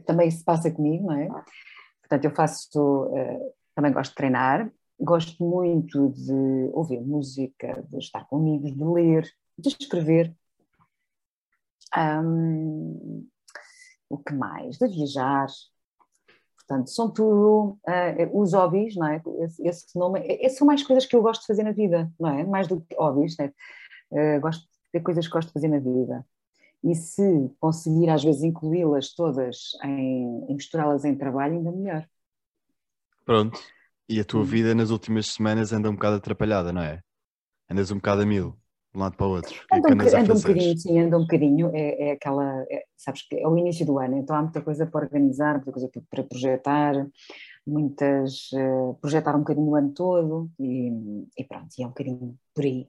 também 0.07 0.31
se 0.31 0.43
passa 0.43 0.71
comigo, 0.71 1.09
não 1.09 1.19
é? 1.19 1.29
Portanto, 2.01 2.25
eu 2.25 2.31
faço, 2.31 2.71
também 3.75 3.93
gosto 3.93 4.11
de 4.11 4.17
treinar, 4.17 4.71
gosto 4.99 5.43
muito 5.45 6.11
de 6.11 6.71
ouvir 6.73 7.01
música, 7.01 7.85
de 7.89 7.99
estar 7.99 8.27
com 8.27 8.37
amigos, 8.37 8.73
de 8.73 8.85
ler, 8.85 9.31
de 9.59 9.69
escrever. 9.69 10.35
Um, 11.97 13.29
o 14.09 14.19
que 14.19 14.35
mais? 14.35 14.79
De 14.79 14.89
viajar, 14.89 15.47
Portanto, 16.67 16.89
são 16.91 17.11
tudo 17.11 17.79
uh, 17.87 18.41
os 18.41 18.55
hobbies, 18.55 18.97
não 18.97 19.07
é? 19.07 19.23
Esse, 19.41 19.69
esse 19.69 19.99
nome, 19.99 20.21
essas 20.41 20.59
são 20.59 20.67
mais 20.67 20.83
coisas 20.83 21.05
que 21.05 21.15
eu 21.15 21.23
gosto 21.23 21.43
de 21.43 21.47
fazer 21.47 21.63
na 21.63 21.73
vida, 21.73 22.11
não 22.19 22.31
é? 22.31 22.45
Mais 22.45 22.67
do 22.67 22.81
que 22.81 22.97
hobbies? 22.97 23.37
Uh, 24.11 24.41
gosto 24.41 24.63
de 24.63 24.69
ter 24.93 25.01
coisas 25.01 25.27
que 25.27 25.33
gosto 25.33 25.49
de 25.49 25.53
fazer 25.53 25.69
na 25.69 25.79
vida. 25.79 26.27
E 26.83 26.95
se 26.95 27.51
conseguir 27.61 28.09
às 28.09 28.25
vezes 28.25 28.43
incluí-las 28.43 29.15
todas 29.15 29.73
em, 29.83 30.47
em 30.49 30.55
misturá-las 30.55 31.05
em 31.05 31.15
trabalho, 31.15 31.57
ainda 31.57 31.71
melhor. 31.71 32.09
Pronto. 33.25 33.59
E 34.09 34.21
a 34.21 34.25
tua 34.25 34.43
hum. 34.43 34.45
vida 34.45 34.75
nas 34.75 34.91
últimas 34.91 35.27
semanas 35.27 35.73
anda 35.73 35.89
um 35.89 35.95
bocado 35.95 36.17
atrapalhada, 36.17 36.73
não 36.73 36.83
é? 36.83 37.01
Andas 37.71 37.91
um 37.91 37.97
bocado 37.97 38.23
a 38.23 38.27
mil 38.27 38.51
de 38.93 38.99
um 38.99 39.01
lado 39.01 39.17
para 39.17 39.27
o 39.27 39.31
outro. 39.31 39.55
Anda, 39.73 39.89
um, 39.89 40.21
anda 40.21 40.35
um 40.35 40.37
bocadinho, 40.37 40.79
sim, 40.79 41.01
anda 41.01 41.19
um 41.19 41.23
bocadinho. 41.23 41.71
É, 41.75 42.09
é 42.09 42.13
aquela, 42.13 42.65
é, 42.71 42.85
sabes 42.97 43.27
que 43.27 43.37
é 43.37 43.49
o 43.49 43.57
início 43.57 43.85
do 43.85 43.99
ano, 43.99 44.17
então 44.17 44.37
há 44.37 44.43
muita 44.43 44.61
coisa 44.63 44.87
para 44.87 45.05
organizar, 45.05 45.55
muita 45.55 45.73
coisa 45.73 45.91
para 46.11 46.23
projetar, 46.23 47.07
muitas. 47.67 48.51
Uh, 48.53 48.95
projetar 49.01 49.35
um 49.35 49.41
bocadinho 49.41 49.67
o 49.67 49.75
ano 49.75 49.93
todo 49.93 50.51
e, 50.61 50.93
e 51.37 51.45
pronto, 51.45 51.69
e 51.79 51.83
é 51.83 51.87
um 51.87 51.91
bocadinho 51.91 52.39
por 52.55 52.65
aí. 52.65 52.87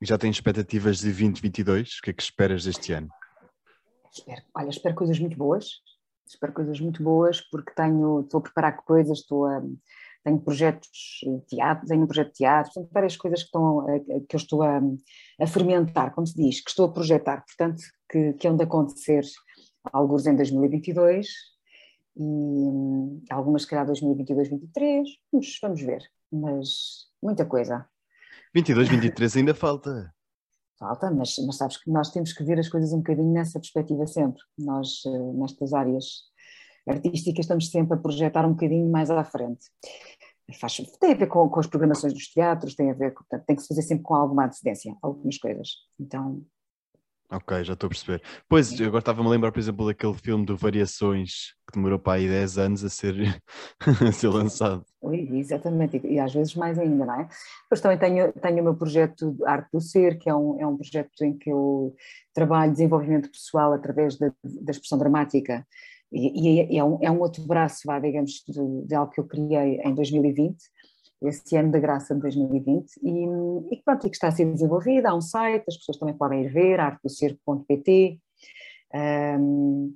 Já 0.00 0.16
tens 0.16 0.36
expectativas 0.36 0.98
de 0.98 1.04
2022? 1.04 1.98
O 1.98 2.02
que 2.02 2.10
é 2.10 2.12
que 2.12 2.22
esperas 2.22 2.64
deste 2.64 2.92
ano? 2.92 3.08
Espero, 4.12 4.42
olha, 4.54 4.68
espero 4.68 4.94
coisas 4.94 5.18
muito 5.18 5.36
boas, 5.36 5.80
espero 6.26 6.52
coisas 6.52 6.80
muito 6.80 7.02
boas 7.02 7.40
porque 7.40 7.72
tenho, 7.74 8.20
estou 8.20 8.38
a 8.38 8.42
preparar 8.42 8.76
coisas, 8.76 9.18
estou 9.18 9.46
a 9.46 9.62
tenho 10.24 10.40
projetos 10.40 11.20
de 11.22 11.40
teatro, 11.48 11.86
tenho 11.86 12.02
um 12.02 12.06
projeto 12.06 12.28
de 12.28 12.34
teatro, 12.34 12.72
tenho 12.72 12.88
várias 12.92 13.16
coisas 13.16 13.40
que, 13.40 13.46
estão, 13.46 13.84
que 14.28 14.36
eu 14.36 14.38
estou 14.38 14.62
a, 14.62 14.80
a, 15.40 15.46
fermentar, 15.46 16.14
como 16.14 16.26
se 16.26 16.36
diz, 16.36 16.62
que 16.62 16.70
estou 16.70 16.86
a 16.86 16.92
projetar, 16.92 17.44
portanto, 17.44 17.82
que, 18.08 18.32
que 18.34 18.50
de 18.50 18.62
acontecer 18.62 19.24
alguns 19.92 20.26
em 20.26 20.36
2022 20.36 21.26
e 22.16 22.22
hum, 22.22 23.22
algumas, 23.30 23.62
se 23.62 23.68
calhar, 23.68 23.86
2022, 23.86 24.50
2023, 24.50 25.08
vamos, 25.32 25.58
vamos 25.60 25.82
ver, 25.82 26.02
mas 26.30 26.68
muita 27.22 27.44
coisa. 27.44 27.88
22, 28.54 28.88
23 28.88 29.36
ainda 29.38 29.54
falta. 29.54 30.14
Falta, 30.82 31.12
mas, 31.12 31.36
mas 31.46 31.58
sabes 31.58 31.76
que 31.76 31.88
nós 31.88 32.10
temos 32.10 32.32
que 32.32 32.42
ver 32.42 32.58
as 32.58 32.68
coisas 32.68 32.92
um 32.92 32.96
bocadinho 32.96 33.32
nessa 33.32 33.60
perspectiva 33.60 34.04
sempre, 34.04 34.42
nós 34.58 35.02
eh, 35.06 35.32
nestas 35.34 35.72
áreas 35.72 36.24
artística 36.84 37.40
estamos 37.40 37.70
sempre 37.70 37.94
a 37.94 38.00
projetar 38.00 38.44
um 38.44 38.50
bocadinho 38.50 38.90
mais 38.90 39.08
à 39.08 39.22
frente. 39.22 39.66
faz, 40.60 40.78
tem 40.98 41.12
a 41.12 41.14
ver 41.14 41.28
com, 41.28 41.48
com 41.48 41.60
as 41.60 41.68
programações 41.68 42.12
dos 42.12 42.26
teatros, 42.26 42.74
tem 42.74 42.90
a 42.90 42.94
ver, 42.94 43.14
portanto, 43.14 43.44
tem 43.46 43.54
que 43.54 43.62
se 43.62 43.68
fazer 43.68 43.82
sempre 43.82 44.02
com 44.02 44.16
alguma 44.16 44.46
antecedência, 44.46 44.96
algumas 45.00 45.38
coisas. 45.38 45.68
Então. 46.00 46.42
Ok, 47.32 47.64
já 47.64 47.72
estou 47.72 47.86
a 47.86 47.90
perceber. 47.90 48.22
Pois, 48.46 48.78
agora 48.78 48.98
estava-me 48.98 49.26
a 49.26 49.30
lembrar, 49.30 49.50
por 49.50 49.58
exemplo, 49.58 49.86
daquele 49.86 50.12
filme 50.12 50.44
de 50.44 50.52
Variações, 50.52 51.54
que 51.66 51.72
demorou 51.72 51.98
para 51.98 52.18
aí 52.18 52.28
10 52.28 52.58
anos 52.58 52.84
a 52.84 52.90
ser, 52.90 53.14
a 54.06 54.12
ser 54.12 54.28
lançado. 54.28 54.84
Exatamente, 55.10 55.98
e 56.04 56.18
às 56.18 56.34
vezes 56.34 56.54
mais 56.54 56.78
ainda, 56.78 57.06
não 57.06 57.20
é? 57.20 57.28
Depois 57.62 57.80
também 57.80 57.96
tenho, 57.96 58.32
tenho 58.34 58.60
o 58.60 58.64
meu 58.64 58.74
projeto 58.74 59.34
Arte 59.46 59.70
do 59.72 59.80
Ser, 59.80 60.18
que 60.18 60.28
é 60.28 60.34
um, 60.34 60.60
é 60.60 60.66
um 60.66 60.76
projeto 60.76 61.22
em 61.22 61.32
que 61.32 61.50
eu 61.50 61.94
trabalho 62.34 62.72
desenvolvimento 62.72 63.30
pessoal 63.30 63.72
através 63.72 64.18
da, 64.18 64.30
da 64.44 64.70
expressão 64.70 64.98
dramática, 64.98 65.66
e, 66.12 66.74
e 66.74 66.78
é, 66.78 66.84
um, 66.84 66.98
é, 67.00 67.10
um, 67.10 67.20
outro 67.20 67.42
braço, 67.46 67.80
vá, 67.86 67.98
digamos, 67.98 68.44
de, 68.46 68.86
de, 68.86 68.94
algo 68.94 69.10
que 69.10 69.18
eu 69.20 69.24
criei 69.24 69.80
em 69.82 69.94
2020, 69.94 70.58
esse 71.22 71.56
ano 71.56 71.70
da 71.70 71.78
graça 71.78 72.14
de 72.14 72.20
2020, 72.20 72.96
e, 73.02 73.74
e 73.74 73.82
pronto, 73.84 74.06
e 74.06 74.10
que 74.10 74.16
está 74.16 74.28
a 74.28 74.32
ser 74.32 74.44
desenvolvido, 74.52 75.06
há 75.06 75.14
um 75.14 75.20
site, 75.20 75.64
as 75.68 75.76
pessoas 75.76 75.98
também 75.98 76.16
podem 76.16 76.44
ir 76.44 76.48
ver, 76.48 76.80
artedocerco.pt, 76.80 78.20
um, 78.94 79.94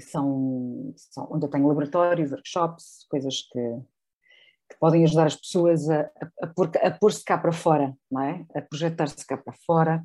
são, 0.00 0.92
são, 0.96 1.28
onde 1.30 1.46
eu 1.46 1.50
tenho 1.50 1.66
laboratórios, 1.66 2.32
workshops, 2.32 3.06
coisas 3.10 3.42
que, 3.42 3.60
que 4.70 4.78
podem 4.78 5.04
ajudar 5.04 5.26
as 5.26 5.36
pessoas 5.36 5.88
a, 5.88 6.10
a, 6.20 6.86
a 6.86 6.90
pôr-se 6.90 7.24
cá 7.24 7.38
para 7.38 7.52
fora, 7.52 7.94
não 8.10 8.22
é? 8.22 8.44
A 8.54 8.62
projetar-se 8.62 9.26
cá 9.26 9.36
para 9.36 9.54
fora, 9.66 10.04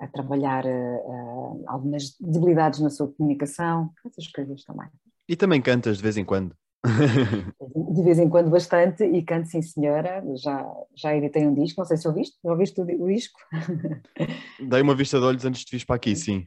a 0.00 0.06
trabalhar 0.08 0.64
uh, 0.64 1.64
algumas 1.66 2.16
debilidades 2.18 2.80
na 2.80 2.90
sua 2.90 3.12
comunicação, 3.12 3.92
essas 4.06 4.26
coisas 4.28 4.64
também. 4.64 4.88
E 5.28 5.36
também 5.36 5.60
cantas 5.60 5.98
de 5.98 6.02
vez 6.02 6.16
em 6.16 6.24
quando? 6.24 6.54
de 7.92 8.02
vez 8.02 8.18
em 8.18 8.28
quando 8.28 8.50
bastante 8.50 9.04
e 9.04 9.22
canto 9.22 9.48
sim 9.48 9.60
senhora, 9.60 10.22
já, 10.36 10.66
já 10.96 11.14
editei 11.14 11.46
um 11.46 11.54
disco, 11.54 11.80
não 11.80 11.86
sei 11.86 11.96
se 11.96 12.08
ouviste, 12.08 12.38
ouviste 12.42 12.80
o, 12.80 12.84
o 12.84 13.08
disco? 13.08 13.38
Dei 14.60 14.80
uma 14.80 14.94
vista 14.94 15.18
de 15.18 15.24
olhos 15.24 15.44
antes 15.44 15.64
de 15.64 15.76
vir 15.76 15.84
para 15.84 15.96
aqui, 15.96 16.16
sim. 16.16 16.46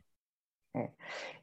É. 0.75 0.89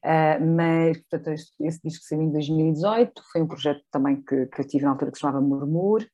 Uh, 0.02 0.56
mas, 0.56 0.98
portanto, 0.98 1.28
esse, 1.28 1.52
esse 1.60 1.80
disco 1.84 2.04
saiu 2.04 2.22
em 2.22 2.32
2018, 2.32 3.22
foi 3.32 3.42
um 3.42 3.46
projeto 3.46 3.82
também 3.90 4.20
que, 4.22 4.46
que 4.46 4.60
eu 4.60 4.66
tive 4.66 4.84
na 4.84 4.90
altura 4.90 5.12
que 5.12 5.18
se 5.18 5.20
chamava 5.20 5.40
Murmur, 5.40 6.04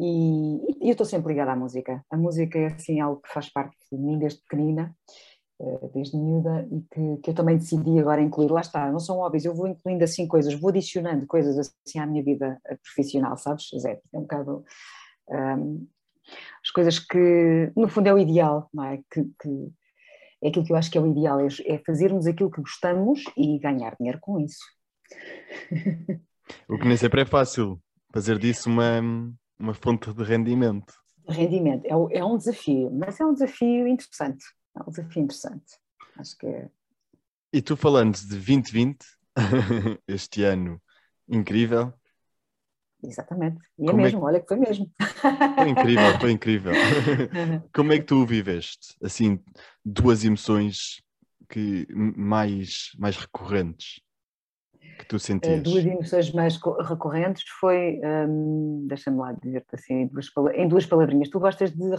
e, 0.00 0.84
e 0.84 0.88
eu 0.88 0.92
estou 0.92 1.06
sempre 1.06 1.28
ligada 1.28 1.52
à 1.52 1.56
música. 1.56 2.04
A 2.10 2.16
música 2.16 2.58
é 2.58 2.66
assim 2.66 3.00
algo 3.00 3.22
que 3.22 3.32
faz 3.32 3.50
parte 3.50 3.76
de 3.90 3.98
mim 3.98 4.18
desde 4.18 4.40
pequenina, 4.42 4.94
desde 5.92 6.16
miúda, 6.16 6.66
e 6.70 6.80
que, 6.82 7.22
que 7.22 7.30
eu 7.30 7.34
também 7.34 7.56
decidi 7.56 7.98
agora 7.98 8.20
incluir. 8.20 8.50
Lá 8.50 8.60
está, 8.60 8.90
não 8.90 8.98
são 8.98 9.18
óbvios, 9.18 9.44
eu 9.44 9.54
vou 9.54 9.68
incluindo 9.68 10.04
assim 10.04 10.26
coisas, 10.26 10.54
vou 10.54 10.70
adicionando 10.70 11.26
coisas 11.26 11.72
assim 11.86 11.98
à 11.98 12.06
minha 12.06 12.22
vida 12.22 12.60
profissional, 12.82 13.36
sabes, 13.36 13.68
Zé? 13.80 14.00
É 14.12 14.18
um 14.18 14.22
bocado. 14.22 14.64
Um, 15.28 15.86
as 16.62 16.70
coisas 16.70 16.98
que, 16.98 17.72
no 17.76 17.88
fundo, 17.88 18.08
é 18.08 18.14
o 18.14 18.18
ideal, 18.18 18.68
não 18.72 18.84
é? 18.84 18.98
Que, 19.10 19.24
que, 19.40 19.72
é 20.42 20.48
aquilo 20.48 20.64
que 20.64 20.72
eu 20.72 20.76
acho 20.76 20.90
que 20.90 20.98
é 20.98 21.00
o 21.00 21.06
ideal, 21.06 21.40
é, 21.40 21.46
é 21.66 21.78
fazermos 21.78 22.26
aquilo 22.26 22.50
que 22.50 22.60
gostamos 22.60 23.22
e 23.36 23.58
ganhar 23.58 23.94
dinheiro 23.96 24.18
com 24.20 24.40
isso. 24.40 24.64
O 26.68 26.78
que 26.78 26.86
nem 26.86 26.96
sempre 26.96 27.22
é 27.22 27.24
fácil, 27.24 27.80
fazer 28.12 28.38
disso 28.38 28.68
uma, 28.68 29.00
uma 29.58 29.74
fonte 29.74 30.12
de 30.12 30.22
rendimento. 30.22 30.92
Rendimento, 31.26 31.86
é, 31.86 32.18
é 32.18 32.24
um 32.24 32.36
desafio, 32.36 32.90
mas 32.90 33.18
é 33.18 33.24
um 33.24 33.32
desafio 33.32 33.86
interessante. 33.86 34.44
É 34.76 34.82
um 34.82 34.90
desafio 34.90 35.22
interessante. 35.22 35.78
Acho 36.18 36.36
que 36.36 36.46
é... 36.46 36.70
E 37.52 37.62
tu 37.62 37.76
falando 37.76 38.14
de 38.14 38.28
2020, 38.28 38.98
este 40.08 40.42
ano 40.42 40.80
incrível. 41.28 41.92
Exatamente. 43.02 43.60
E 43.78 43.84
é 43.84 43.86
Como 43.86 44.00
é 44.00 44.04
mesmo, 44.04 44.18
é 44.18 44.20
que... 44.20 44.26
olha 44.26 44.40
que 44.40 44.48
foi 44.48 44.56
mesmo. 44.56 44.90
Foi 45.56 45.68
incrível, 45.68 46.20
foi 46.20 46.30
incrível. 46.32 46.72
Como 47.72 47.92
é 47.92 47.98
que 47.98 48.04
tu 48.04 48.24
viveste? 48.26 48.96
Assim, 49.02 49.42
duas 49.84 50.24
emoções 50.24 51.02
que 51.48 51.86
mais, 51.94 52.90
mais 52.98 53.16
recorrentes 53.16 54.00
que 54.94 55.06
tu 55.06 55.18
sentias? 55.18 55.62
Duas 55.62 55.84
emoções 55.84 56.32
mais 56.32 56.58
recorrentes 56.88 57.44
foi, 57.60 58.00
hum, 58.28 58.86
deixa-me 58.88 59.18
lá 59.18 59.32
dizer-te 59.32 59.74
assim, 59.74 59.94
em 59.94 60.06
duas, 60.06 60.30
em 60.54 60.68
duas 60.68 60.86
palavrinhas. 60.86 61.28
Tu 61.28 61.38
gostas 61.38 61.70
de, 61.70 61.90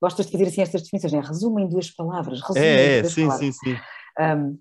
gostas 0.00 0.26
de 0.26 0.32
fazer 0.32 0.44
assim 0.44 0.62
estas 0.62 0.82
definições, 0.82 1.14
é? 1.14 1.20
Resumo 1.20 1.60
em 1.60 1.68
duas 1.68 1.90
palavras. 1.90 2.40
é, 2.56 2.98
é, 2.98 3.04
sim, 3.04 3.26
palavras. 3.26 3.56
sim, 3.56 3.72
sim, 3.72 3.76
um, 4.20 4.58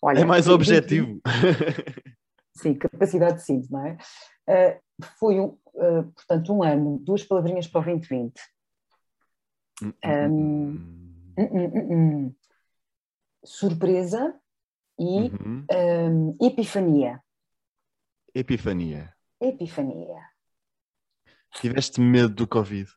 olha, 0.00 0.20
é 0.20 0.24
mais 0.24 0.48
objetivo. 0.48 1.20
sim, 2.56 2.74
capacidade 2.74 3.36
de 3.36 3.44
síntese, 3.44 3.72
não 3.72 3.86
é? 3.86 3.96
Uh, 4.48 5.06
foi, 5.18 5.40
um, 5.40 5.56
uh, 5.74 6.12
portanto, 6.14 6.52
um 6.52 6.62
ano, 6.62 6.98
duas 6.98 7.24
palavrinhas 7.24 7.66
para 7.66 7.80
o 7.80 7.84
2020. 7.84 8.32
Um, 10.04 10.78
um, 11.36 12.34
surpresa 13.44 14.34
e 15.02 15.30
uhum. 15.30 15.66
um, 15.70 16.46
epifania. 16.46 17.20
Epifania. 18.32 19.12
Epifania. 19.40 20.20
Tiveste 21.54 22.00
medo 22.00 22.34
do 22.34 22.46
Covid? 22.46 22.88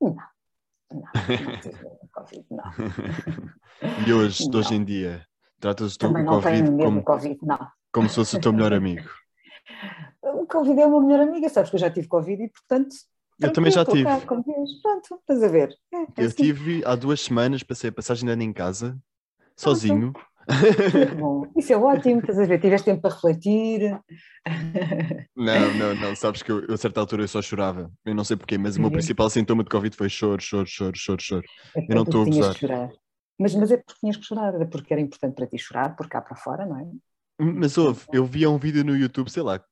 Não. 0.00 0.16
Não, 0.90 1.02
não 1.02 1.60
tive 1.60 1.84
medo 1.84 1.98
do 2.02 2.08
Covid, 2.10 2.46
não. 2.50 2.64
e 4.08 4.12
hoje, 4.12 4.48
não. 4.48 4.58
hoje 4.58 4.74
em 4.74 4.84
dia, 4.84 5.26
tratas 5.60 5.94
o 5.94 5.98
Também 5.98 6.24
Covid 6.24 6.70
não 6.70 6.78
como, 6.78 7.04
COVID, 7.04 7.38
não. 7.42 7.68
como 7.92 8.08
se 8.08 8.14
fosse 8.14 8.36
o 8.36 8.40
teu 8.40 8.52
melhor 8.52 8.72
amigo? 8.72 9.08
O 10.22 10.46
Covid 10.46 10.78
é 10.78 10.84
uma 10.84 11.00
melhor 11.00 11.20
amiga, 11.20 11.48
sabes 11.48 11.70
que 11.70 11.76
eu 11.76 11.80
já 11.80 11.90
tive 11.90 12.06
Covid 12.06 12.42
e, 12.42 12.48
portanto, 12.50 12.94
eu 13.40 13.52
também 13.52 13.72
já 13.72 13.86
tive. 13.86 14.04
Cá, 14.04 14.20
Pronto, 14.20 15.14
estás 15.14 15.42
a 15.42 15.48
ver. 15.48 15.74
É, 15.92 15.96
é 15.96 16.06
eu 16.18 16.26
assim. 16.26 16.36
tive 16.36 16.84
há 16.84 16.94
duas 16.94 17.22
semanas, 17.22 17.62
passei 17.62 17.88
a 17.88 17.92
passagem 17.92 18.26
de 18.26 18.32
ano 18.32 18.42
em 18.42 18.52
casa, 18.52 18.98
sozinho. 19.56 20.12
Bom, 21.18 21.46
isso 21.56 21.72
é 21.72 21.76
ótimo, 21.76 22.20
estás 22.20 22.38
a 22.38 22.44
ver? 22.44 22.60
Tiveste 22.60 22.86
tempo 22.86 23.02
para 23.02 23.14
refletir. 23.14 23.98
Não, 25.36 25.74
não, 25.74 25.94
não, 25.94 26.14
sabes 26.14 26.42
que 26.42 26.50
eu, 26.50 26.64
eu 26.64 26.74
a 26.74 26.76
certa 26.76 27.00
altura 27.00 27.22
eu 27.22 27.28
só 27.28 27.40
chorava. 27.40 27.90
Eu 28.04 28.14
não 28.14 28.24
sei 28.24 28.36
porquê, 28.36 28.58
mas 28.58 28.76
o 28.76 28.80
meu 28.80 28.90
principal 28.90 29.30
sintoma 29.30 29.62
de 29.62 29.70
Covid 29.70 29.96
foi 29.96 30.08
choro, 30.08 30.40
choro, 30.40 30.66
choro, 30.66 30.96
choro, 30.96 31.22
choro. 31.22 31.44
É 31.76 31.80
eu 31.88 31.94
não 31.94 32.02
estou 32.02 32.22
a 32.22 32.24
gozar. 32.24 32.56
Mas, 33.38 33.54
mas 33.54 33.70
é 33.70 33.78
porque 33.78 34.00
tinhas 34.00 34.16
que 34.16 34.24
chorar, 34.24 34.54
era 34.54 34.66
porque 34.66 34.92
era 34.92 35.00
importante 35.00 35.34
para 35.34 35.46
ti 35.46 35.58
chorar, 35.58 35.96
por 35.96 36.08
cá 36.08 36.20
para 36.20 36.36
fora, 36.36 36.66
não 36.66 36.78
é? 36.78 36.86
Mas 37.38 37.78
houve, 37.78 38.04
eu 38.12 38.26
via 38.26 38.50
um 38.50 38.58
vídeo 38.58 38.84
no 38.84 38.94
YouTube, 38.94 39.30
sei 39.30 39.42
lá, 39.42 39.64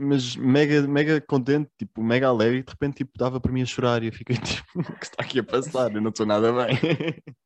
mas 0.00 0.34
mega, 0.34 0.82
mega 0.82 1.20
contente, 1.20 1.70
tipo, 1.78 2.02
mega 2.02 2.26
alegre, 2.26 2.58
e 2.58 2.62
de 2.62 2.70
repente 2.70 2.96
tipo, 2.96 3.12
dava 3.16 3.40
para 3.40 3.52
mim 3.52 3.62
a 3.62 3.66
chorar 3.66 4.02
e 4.02 4.06
eu 4.06 4.12
fiquei 4.12 4.34
tipo, 4.42 4.66
o 4.74 4.82
que 4.82 5.04
está 5.04 5.22
aqui 5.22 5.38
a 5.38 5.44
passar? 5.44 5.94
Eu 5.94 6.00
não 6.00 6.10
estou 6.10 6.26
nada 6.26 6.52
bem. 6.52 6.76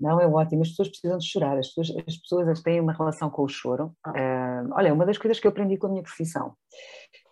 Não, 0.00 0.20
é 0.20 0.26
ótimo. 0.26 0.62
As 0.62 0.70
pessoas 0.70 0.88
precisam 0.88 1.18
de 1.18 1.26
chorar. 1.26 1.58
As 1.58 1.68
pessoas, 1.68 2.04
as 2.06 2.16
pessoas 2.16 2.62
têm 2.62 2.80
uma 2.80 2.92
relação 2.92 3.30
com 3.30 3.42
o 3.42 3.48
choro. 3.48 3.94
Uh, 4.06 4.70
olha, 4.72 4.92
uma 4.92 5.06
das 5.06 5.18
coisas 5.18 5.38
que 5.38 5.46
eu 5.46 5.50
aprendi 5.50 5.76
com 5.76 5.86
a 5.86 5.90
minha 5.90 6.02
profissão, 6.02 6.54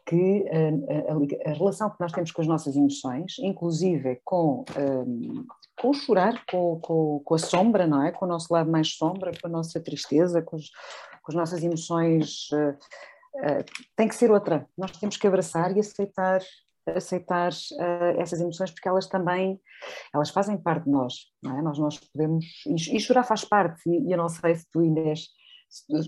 que 0.06 0.44
uh, 0.44 1.46
a, 1.46 1.50
a, 1.50 1.54
relação 1.54 1.90
que 1.90 2.00
nós 2.00 2.12
temos 2.12 2.30
com 2.30 2.42
as 2.42 2.48
nossas 2.48 2.76
emoções, 2.76 3.38
inclusive 3.40 4.20
com, 4.24 4.60
uh, 4.60 5.46
com 5.80 5.90
o 5.90 5.94
chorar, 5.94 6.44
com, 6.50 6.78
com, 6.80 7.20
com, 7.24 7.34
a 7.34 7.38
sombra, 7.38 7.86
não 7.86 8.04
é? 8.04 8.12
Com 8.12 8.24
o 8.24 8.28
nosso 8.28 8.52
lado 8.52 8.70
mais 8.70 8.94
sombra, 8.94 9.32
com 9.40 9.48
a 9.48 9.50
nossa 9.50 9.80
tristeza, 9.80 10.42
com, 10.42 10.56
os, 10.56 10.70
com 11.22 11.32
as 11.32 11.34
nossas 11.34 11.62
emoções, 11.62 12.48
tem 13.96 14.08
que 14.08 14.14
ser 14.14 14.30
outra. 14.30 14.66
Nós 14.76 14.90
temos 14.92 15.16
que 15.16 15.26
abraçar 15.26 15.74
e 15.76 15.80
aceitar 15.80 16.40
aceitar 16.86 17.52
uh, 17.52 18.20
essas 18.20 18.40
emoções 18.40 18.70
porque 18.70 18.88
elas 18.88 19.06
também 19.06 19.60
elas 20.12 20.30
fazem 20.30 20.56
parte 20.56 20.84
de 20.84 20.90
nós, 20.90 21.14
não 21.42 21.58
é? 21.58 21.62
Nós, 21.62 21.78
nós 21.78 21.98
podemos, 21.98 22.44
e, 22.66 22.96
e 22.96 23.00
chorar 23.00 23.24
faz 23.24 23.44
parte, 23.44 23.80
e, 23.88 24.08
e 24.08 24.12
eu 24.12 24.18
não 24.18 24.28
sei 24.28 24.54
se 24.54 24.66
tu 24.70 24.80
ainda 24.80 25.00
és, 25.00 25.26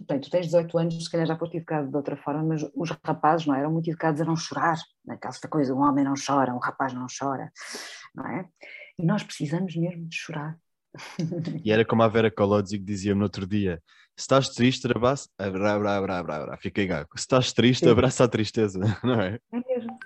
bem, 0.08 0.20
tu 0.20 0.30
tens 0.30 0.46
18 0.46 0.78
anos, 0.78 1.04
se 1.04 1.10
calhar 1.10 1.26
já 1.26 1.38
foste 1.38 1.56
educado 1.56 1.88
de 1.88 1.96
outra 1.96 2.16
forma, 2.16 2.42
mas 2.42 2.62
os 2.74 2.90
rapazes 3.04 3.46
não 3.46 3.54
é? 3.54 3.60
eram 3.60 3.72
muito 3.72 3.88
educados 3.88 4.20
a 4.20 4.24
não 4.24 4.36
chorar, 4.36 4.76
naquela 5.04 5.34
é? 5.34 5.48
coisa, 5.48 5.74
um 5.74 5.80
homem 5.80 6.04
não 6.04 6.14
chora, 6.14 6.54
um 6.54 6.58
rapaz 6.58 6.92
não 6.92 7.06
chora, 7.06 7.50
não 8.14 8.26
é? 8.26 8.48
E 8.98 9.06
nós 9.06 9.22
precisamos 9.22 9.74
mesmo 9.76 10.06
de 10.06 10.16
chorar. 10.16 10.58
E 11.64 11.72
era 11.72 11.86
como 11.86 12.02
a 12.02 12.08
Vera 12.08 12.30
Colodzi 12.30 12.78
que 12.78 12.84
dizia-me 12.84 13.18
no 13.18 13.24
outro 13.24 13.46
dia: 13.46 13.82
se 14.14 14.24
estás 14.24 14.50
triste, 14.50 14.86
abraça, 14.86 15.28
abra, 15.38 15.72
abra, 15.72 15.96
abra, 15.96 16.36
abra, 16.36 16.56
fiquei 16.58 16.86
gago. 16.86 17.08
Se 17.16 17.22
estás 17.22 17.52
triste, 17.52 17.88
abraça 17.88 18.24
a 18.24 18.28
tristeza, 18.28 18.78
não 19.02 19.20
é? 19.20 19.38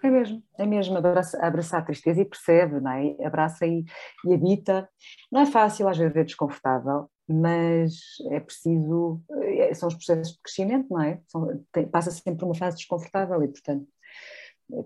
É 0.06 0.10
mesmo, 0.10 0.42
é 0.56 0.66
mesmo, 0.66 0.96
abraça, 0.96 1.36
abraçar 1.44 1.80
a 1.80 1.84
tristeza 1.84 2.20
e 2.20 2.24
percebe, 2.24 2.78
não 2.80 2.92
é? 2.92 3.16
Abraça 3.26 3.66
e, 3.66 3.84
e 4.24 4.34
habita. 4.34 4.88
Não 5.32 5.40
é 5.40 5.46
fácil, 5.46 5.88
às 5.88 5.98
vezes 5.98 6.14
é 6.14 6.22
desconfortável, 6.22 7.10
mas 7.28 7.96
é 8.30 8.38
preciso, 8.38 9.20
é, 9.42 9.74
são 9.74 9.88
os 9.88 9.96
processos 9.96 10.34
de 10.34 10.40
crescimento, 10.40 10.86
não 10.90 11.02
é? 11.02 11.20
São, 11.26 11.64
tem, 11.72 11.88
passa 11.88 12.12
sempre 12.12 12.44
uma 12.44 12.54
fase 12.54 12.76
desconfortável 12.76 13.42
e, 13.42 13.48
portanto, 13.48 13.88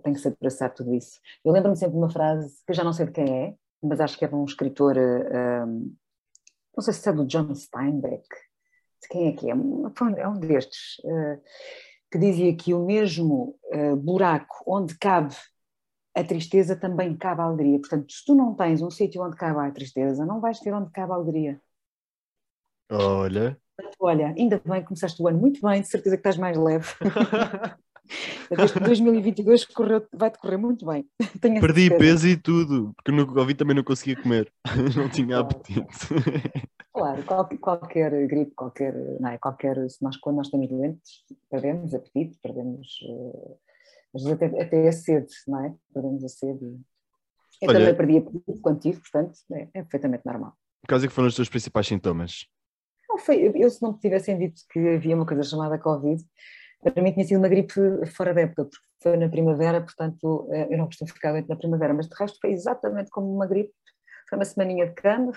tem 0.02 0.14
que 0.14 0.20
se 0.20 0.28
abraçar 0.28 0.72
tudo 0.72 0.94
isso. 0.94 1.20
Eu 1.44 1.52
lembro-me 1.52 1.76
sempre 1.76 1.92
de 1.92 1.98
uma 1.98 2.10
frase 2.10 2.48
que 2.64 2.72
eu 2.72 2.74
já 2.74 2.82
não 2.82 2.94
sei 2.94 3.04
de 3.04 3.12
quem 3.12 3.44
é, 3.44 3.54
mas 3.82 4.00
acho 4.00 4.18
que 4.18 4.24
é 4.24 4.28
de 4.28 4.34
um 4.34 4.44
escritor, 4.46 4.96
um, 4.96 5.64
hum, 5.66 5.96
não 6.74 6.82
sei 6.82 6.94
se 6.94 7.06
é 7.06 7.12
do 7.12 7.26
John 7.26 7.54
Steinbeck, 7.54 8.26
de 9.02 9.08
quem 9.10 9.28
é 9.28 9.32
que 9.32 9.50
é? 9.50 9.52
É 9.52 10.28
um 10.28 10.40
destes. 10.40 10.98
Uh, 11.04 11.40
que 12.10 12.18
dizia 12.18 12.54
que 12.56 12.74
o 12.74 12.84
mesmo 12.84 13.56
uh, 13.72 13.96
buraco 13.96 14.62
onde 14.66 14.98
cabe 14.98 15.34
a 16.14 16.24
tristeza 16.24 16.74
também 16.74 17.16
cabe 17.16 17.40
a 17.40 17.44
alegria. 17.44 17.78
Portanto, 17.78 18.12
se 18.12 18.24
tu 18.24 18.34
não 18.34 18.54
tens 18.54 18.82
um 18.82 18.90
sítio 18.90 19.22
onde 19.22 19.36
cabe 19.36 19.60
a 19.60 19.70
tristeza, 19.70 20.26
não 20.26 20.40
vais 20.40 20.58
ter 20.58 20.72
onde 20.72 20.90
cabe 20.90 21.12
a 21.12 21.14
alegria. 21.14 21.60
Olha. 22.90 23.56
Olha, 23.98 24.34
ainda 24.36 24.60
bem, 24.64 24.84
começaste 24.84 25.22
o 25.22 25.28
ano 25.28 25.38
muito 25.38 25.60
bem, 25.62 25.80
de 25.80 25.88
certeza 25.88 26.16
que 26.16 26.20
estás 26.20 26.36
mais 26.36 26.56
leve. 26.56 26.88
Este 28.50 28.80
2022 28.80 29.66
correu, 29.66 30.04
vai-te 30.12 30.38
correr 30.38 30.56
muito 30.56 30.84
bem. 30.84 31.06
Tenho 31.40 31.60
Perdi 31.60 31.90
peso 31.90 32.26
e 32.26 32.36
tudo, 32.36 32.92
porque 32.96 33.12
no 33.12 33.26
Covid 33.26 33.54
também 33.54 33.76
não 33.76 33.84
conseguia 33.84 34.20
comer, 34.20 34.52
não 34.96 35.08
tinha 35.08 35.38
apetite. 35.38 35.86
Claro, 37.00 37.24
qualquer, 37.24 37.58
qualquer 37.58 38.26
gripe, 38.26 38.54
qualquer, 38.54 38.94
não 39.18 39.30
é, 39.30 39.38
qualquer, 39.38 39.88
se 39.88 40.02
nós, 40.02 40.18
quando 40.18 40.36
nós 40.36 40.48
estamos 40.48 40.68
doentes, 40.68 41.24
perdemos 41.50 41.94
apetite, 41.94 42.38
perdemos, 42.42 42.88
uh, 43.08 43.58
às 44.14 44.22
vezes 44.22 44.36
até, 44.36 44.62
até 44.62 44.88
a 44.88 44.92
sede, 44.92 45.32
não 45.48 45.64
é? 45.64 45.74
Perdemos 45.94 46.22
a 46.24 46.28
sede. 46.28 46.78
Eu 47.62 47.68
Olha, 47.68 47.78
também 47.78 47.94
perdi 47.94 48.18
apetite 48.18 48.60
quando 48.60 48.80
tive, 48.80 49.00
portanto, 49.00 49.32
é, 49.52 49.62
é 49.72 49.82
perfeitamente 49.82 50.26
normal. 50.26 50.52
Quais 50.86 51.02
é 51.02 51.08
que 51.08 51.12
foram 51.12 51.28
os 51.28 51.34
teus 51.34 51.48
principais 51.48 51.86
sintomas? 51.86 52.46
Não, 53.08 53.18
foi, 53.18 53.50
eu, 53.54 53.70
se 53.70 53.80
não 53.80 53.92
me 53.92 53.98
tivessem 53.98 54.38
dito 54.38 54.60
que 54.70 54.78
havia 54.78 55.16
uma 55.16 55.26
coisa 55.26 55.42
chamada 55.42 55.78
Covid, 55.78 56.22
para 56.82 57.02
mim 57.02 57.12
tinha 57.12 57.24
sido 57.24 57.38
uma 57.38 57.48
gripe 57.48 57.72
fora 58.14 58.34
da 58.34 58.42
época, 58.42 58.64
porque 58.66 58.86
foi 59.02 59.16
na 59.16 59.28
primavera, 59.28 59.80
portanto 59.80 60.48
eh, 60.52 60.68
eu 60.70 60.78
não 60.78 60.86
costumo 60.86 61.10
ficar 61.10 61.32
doente 61.32 61.48
na 61.48 61.56
primavera, 61.56 61.92
mas 61.92 62.08
de 62.08 62.14
resto 62.14 62.38
foi 62.40 62.52
exatamente 62.52 63.10
como 63.10 63.34
uma 63.34 63.46
gripe, 63.46 63.72
foi 64.28 64.38
uma 64.38 64.44
semaninha 64.44 64.86
de 64.86 64.94
cama, 64.94 65.32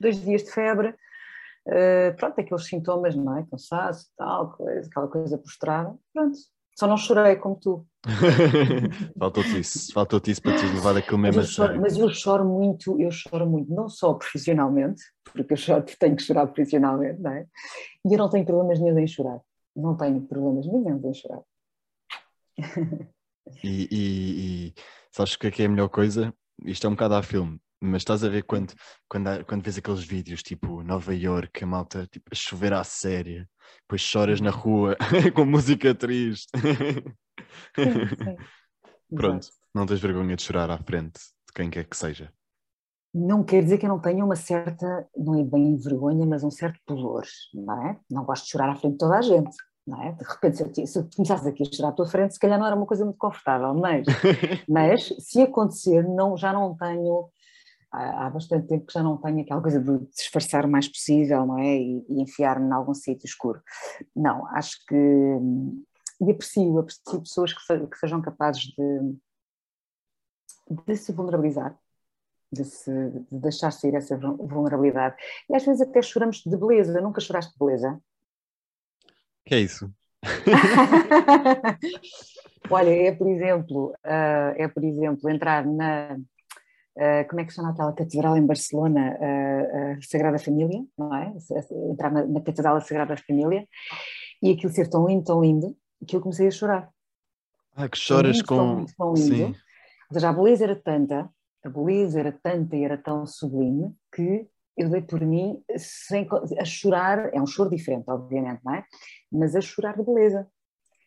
dois 0.00 0.20
dias 0.20 0.44
de 0.44 0.50
febre, 0.50 0.88
uh, 0.88 2.16
pronto, 2.16 2.40
aqueles 2.40 2.66
sintomas, 2.66 3.14
não 3.14 3.38
é? 3.38 3.46
Cansaço, 3.50 4.08
tal, 4.16 4.50
coisa, 4.52 4.88
aquela 4.88 5.08
coisa 5.08 5.38
prostrada, 5.38 5.94
pronto. 6.12 6.36
Só 6.76 6.88
não 6.88 6.96
chorei 6.96 7.36
como 7.36 7.54
tu. 7.54 7.86
faltou-te 9.16 9.60
isso, 9.60 9.92
faltou-te 9.92 10.32
isso 10.32 10.42
para 10.42 10.56
te 10.56 10.66
levar 10.66 10.96
aquilo 10.96 11.18
mesmo 11.18 11.40
mas 11.40 11.46
eu, 11.46 11.52
choro, 11.52 11.80
mas 11.80 11.96
eu 11.96 12.10
choro 12.10 12.44
muito, 12.44 13.00
eu 13.00 13.10
choro 13.12 13.46
muito, 13.46 13.72
não 13.72 13.88
só 13.88 14.12
profissionalmente, 14.14 15.02
porque 15.32 15.52
eu 15.52 15.56
choro, 15.56 15.84
tenho 15.98 16.16
que 16.16 16.22
chorar 16.22 16.48
profissionalmente, 16.48 17.22
não 17.22 17.30
é? 17.30 17.46
E 18.04 18.12
eu 18.12 18.18
não 18.18 18.28
tenho 18.28 18.44
problemas 18.44 18.80
nenhum 18.80 18.98
em 18.98 19.06
chorar 19.06 19.40
não 19.74 19.96
tenho 19.96 20.20
problemas 20.22 20.66
nenhum 20.66 21.00
em 21.04 21.14
chorar. 21.14 21.42
E, 23.62 23.88
e, 23.90 24.68
e, 24.68 24.74
sabes 25.10 25.34
o 25.34 25.38
que 25.38 25.48
é 25.48 25.50
que 25.50 25.62
é 25.62 25.66
a 25.66 25.68
melhor 25.68 25.88
coisa? 25.88 26.32
Isto 26.64 26.86
é 26.86 26.90
um 26.90 26.94
bocado 26.94 27.14
a 27.14 27.22
filme, 27.22 27.60
mas 27.84 28.02
estás 28.02 28.24
a 28.24 28.28
ver 28.28 28.44
quando, 28.44 28.72
quando, 29.08 29.44
quando 29.46 29.62
vês 29.62 29.78
aqueles 29.78 30.04
vídeos 30.04 30.42
tipo 30.42 30.82
Nova 30.82 31.14
York, 31.14 31.62
a 31.62 31.66
malta 31.66 32.06
tipo, 32.10 32.26
a 32.30 32.34
chover 32.34 32.72
à 32.72 32.82
séria, 32.82 33.48
depois 33.82 34.00
choras 34.00 34.40
na 34.40 34.50
rua 34.50 34.96
com 35.34 35.44
música 35.44 35.94
triste. 35.94 36.48
Sim, 37.76 38.08
sim. 38.08 38.36
Pronto, 39.14 39.48
não 39.74 39.86
tens 39.86 40.00
vergonha 40.00 40.36
de 40.36 40.42
chorar 40.42 40.70
à 40.70 40.78
frente 40.78 41.18
de 41.18 41.52
quem 41.54 41.70
quer 41.70 41.84
que 41.84 41.96
seja. 41.96 42.32
Não 43.14 43.44
quer 43.44 43.62
dizer 43.62 43.78
que 43.78 43.86
eu 43.86 43.90
não 43.90 44.00
tenha 44.00 44.24
uma 44.24 44.34
certa, 44.34 45.06
não 45.16 45.38
é 45.38 45.44
bem 45.44 45.76
vergonha, 45.76 46.26
mas 46.26 46.42
um 46.42 46.50
certo 46.50 46.80
pudor, 46.84 47.22
não 47.52 47.86
é? 47.86 48.00
Não 48.10 48.24
gosto 48.24 48.44
de 48.44 48.50
chorar 48.50 48.70
à 48.70 48.74
frente 48.74 48.92
de 48.94 48.98
toda 48.98 49.18
a 49.18 49.22
gente, 49.22 49.56
não 49.86 50.02
é? 50.02 50.12
De 50.12 50.24
repente, 50.24 50.56
se, 50.56 50.80
eu, 50.80 50.86
se 50.86 51.16
começasse 51.16 51.48
aqui 51.48 51.62
a 51.62 51.76
chorar 51.76 51.90
à 51.90 51.92
tua 51.92 52.06
frente, 52.06 52.34
se 52.34 52.40
calhar 52.40 52.58
não 52.58 52.66
era 52.66 52.74
uma 52.74 52.86
coisa 52.86 53.04
muito 53.04 53.18
confortável, 53.18 53.72
mas, 53.74 54.04
mas 54.68 55.14
se 55.20 55.42
acontecer, 55.42 56.02
não, 56.08 56.36
já 56.36 56.52
não 56.52 56.74
tenho, 56.76 57.28
há, 57.94 58.26
há 58.26 58.30
bastante 58.30 58.68
tempo 58.68 58.86
que 58.86 58.92
já 58.92 59.02
não 59.02 59.16
tenho 59.16 59.40
aquela 59.40 59.62
coisa 59.62 59.80
de 59.80 59.98
disfarçar 60.10 60.66
o 60.66 60.68
mais 60.68 60.88
possível, 60.88 61.46
não 61.46 61.58
é? 61.58 61.76
E, 61.76 62.04
e 62.08 62.22
enfiar-me 62.22 62.66
em 62.66 62.72
algum 62.72 62.94
sítio 62.94 63.26
escuro. 63.26 63.62
Não, 64.14 64.46
acho 64.48 64.84
que, 64.86 64.96
e 66.20 66.30
aprecio, 66.30 66.78
aprecio 66.78 67.20
pessoas 67.20 67.52
que, 67.52 67.62
se, 67.62 67.86
que 67.86 67.98
sejam 67.98 68.20
capazes 68.20 68.64
de, 68.64 69.16
de 70.86 70.96
se 70.96 71.12
vulnerabilizar 71.12 71.78
de, 72.54 72.64
se, 72.64 73.10
de 73.10 73.40
deixar 73.40 73.72
sair 73.72 73.94
essa 73.94 74.16
vulnerabilidade. 74.16 75.16
E 75.50 75.56
às 75.56 75.64
vezes 75.64 75.82
até 75.82 76.00
choramos 76.00 76.42
de 76.44 76.56
beleza. 76.56 77.00
Nunca 77.00 77.20
choraste 77.20 77.52
de 77.52 77.58
beleza? 77.58 78.00
Que 79.44 79.56
é 79.56 79.60
isso? 79.60 79.92
Olha, 82.70 82.90
é 82.90 83.12
por 83.12 83.28
exemplo, 83.28 83.92
uh, 84.06 84.54
é 84.56 84.66
por 84.68 84.82
exemplo 84.82 85.28
entrar 85.28 85.66
na 85.66 86.16
uh, 86.96 87.28
como 87.28 87.40
é 87.40 87.44
que 87.44 87.52
chama 87.52 87.70
aquela 87.70 87.92
catedral 87.92 88.36
em 88.36 88.46
Barcelona, 88.46 89.16
uh, 89.16 90.02
Sagrada 90.04 90.38
Família, 90.38 90.84
não 90.96 91.14
é? 91.14 91.32
Entrar 91.90 92.10
na, 92.10 92.24
na 92.24 92.40
catedral 92.40 92.74
da 92.74 92.80
Sagrada 92.80 93.16
Família 93.16 93.66
e 94.42 94.52
aquilo 94.52 94.72
ser 94.72 94.88
tão 94.88 95.06
lindo, 95.06 95.24
tão 95.24 95.40
lindo, 95.40 95.76
que 96.06 96.16
eu 96.16 96.20
comecei 96.20 96.48
a 96.48 96.50
chorar. 96.50 96.90
Ah, 97.76 97.88
que 97.88 97.98
choras 97.98 98.42
com. 98.42 98.56
Tão, 98.56 98.86
tão 98.96 99.14
lindo. 99.14 99.36
Sim. 99.36 99.54
Ou 100.10 100.14
seja, 100.14 100.28
a 100.28 100.32
beleza 100.32 100.64
era 100.64 100.76
tanta 100.76 101.30
a 101.64 101.68
beleza 101.68 102.20
era 102.20 102.30
tanta 102.30 102.76
e 102.76 102.84
era 102.84 102.98
tão 102.98 103.26
sublime 103.26 103.94
que 104.14 104.46
eu 104.76 104.90
dei 104.90 105.00
por 105.00 105.20
mim 105.20 105.62
sem, 105.78 106.28
a 106.58 106.64
chorar, 106.64 107.32
é 107.32 107.40
um 107.40 107.46
choro 107.46 107.70
diferente, 107.70 108.04
obviamente, 108.08 108.60
não 108.64 108.74
é? 108.74 108.84
Mas 109.32 109.54
a 109.54 109.60
chorar 109.60 109.96
de 109.96 110.04
beleza. 110.04 110.46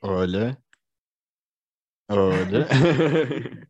Olha, 0.02 0.58
olha, 2.10 2.68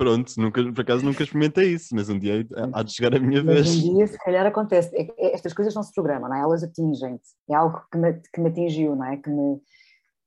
pronto, 0.00 0.32
nunca, 0.38 0.72
por 0.72 0.80
acaso 0.80 1.04
nunca 1.04 1.22
experimentei 1.22 1.74
isso, 1.74 1.94
mas 1.94 2.08
um 2.08 2.18
dia 2.18 2.46
há 2.72 2.82
de 2.82 2.94
chegar 2.94 3.14
a 3.14 3.20
minha 3.20 3.44
mas 3.44 3.68
vez. 3.68 3.84
Um 3.84 3.96
dia, 3.96 4.06
se 4.06 4.16
calhar, 4.16 4.46
acontece. 4.46 4.96
É, 4.96 5.02
é, 5.02 5.34
estas 5.34 5.52
coisas 5.52 5.74
não 5.74 5.82
se 5.82 5.92
programam, 5.92 6.30
não 6.30 6.36
é? 6.36 6.40
Elas 6.40 6.64
atingem-te. 6.64 7.28
É 7.50 7.54
algo 7.54 7.84
que 7.92 7.98
me, 7.98 8.14
que 8.14 8.40
me 8.40 8.48
atingiu, 8.48 8.96
não 8.96 9.04
é? 9.04 9.18
Que 9.18 9.28
me, 9.28 9.60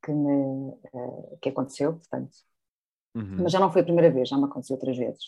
que 0.06 0.12
me 0.12 0.70
uh, 0.94 1.38
que 1.42 1.50
aconteceu, 1.50 1.94
portanto. 1.94 2.32
Uhum. 3.16 3.38
Mas 3.42 3.52
já 3.52 3.60
não 3.60 3.72
foi 3.72 3.82
a 3.82 3.86
primeira 3.86 4.12
vez, 4.12 4.30
já 4.30 4.38
me 4.38 4.46
aconteceu 4.46 4.76
outras 4.76 4.96
vezes. 4.96 5.24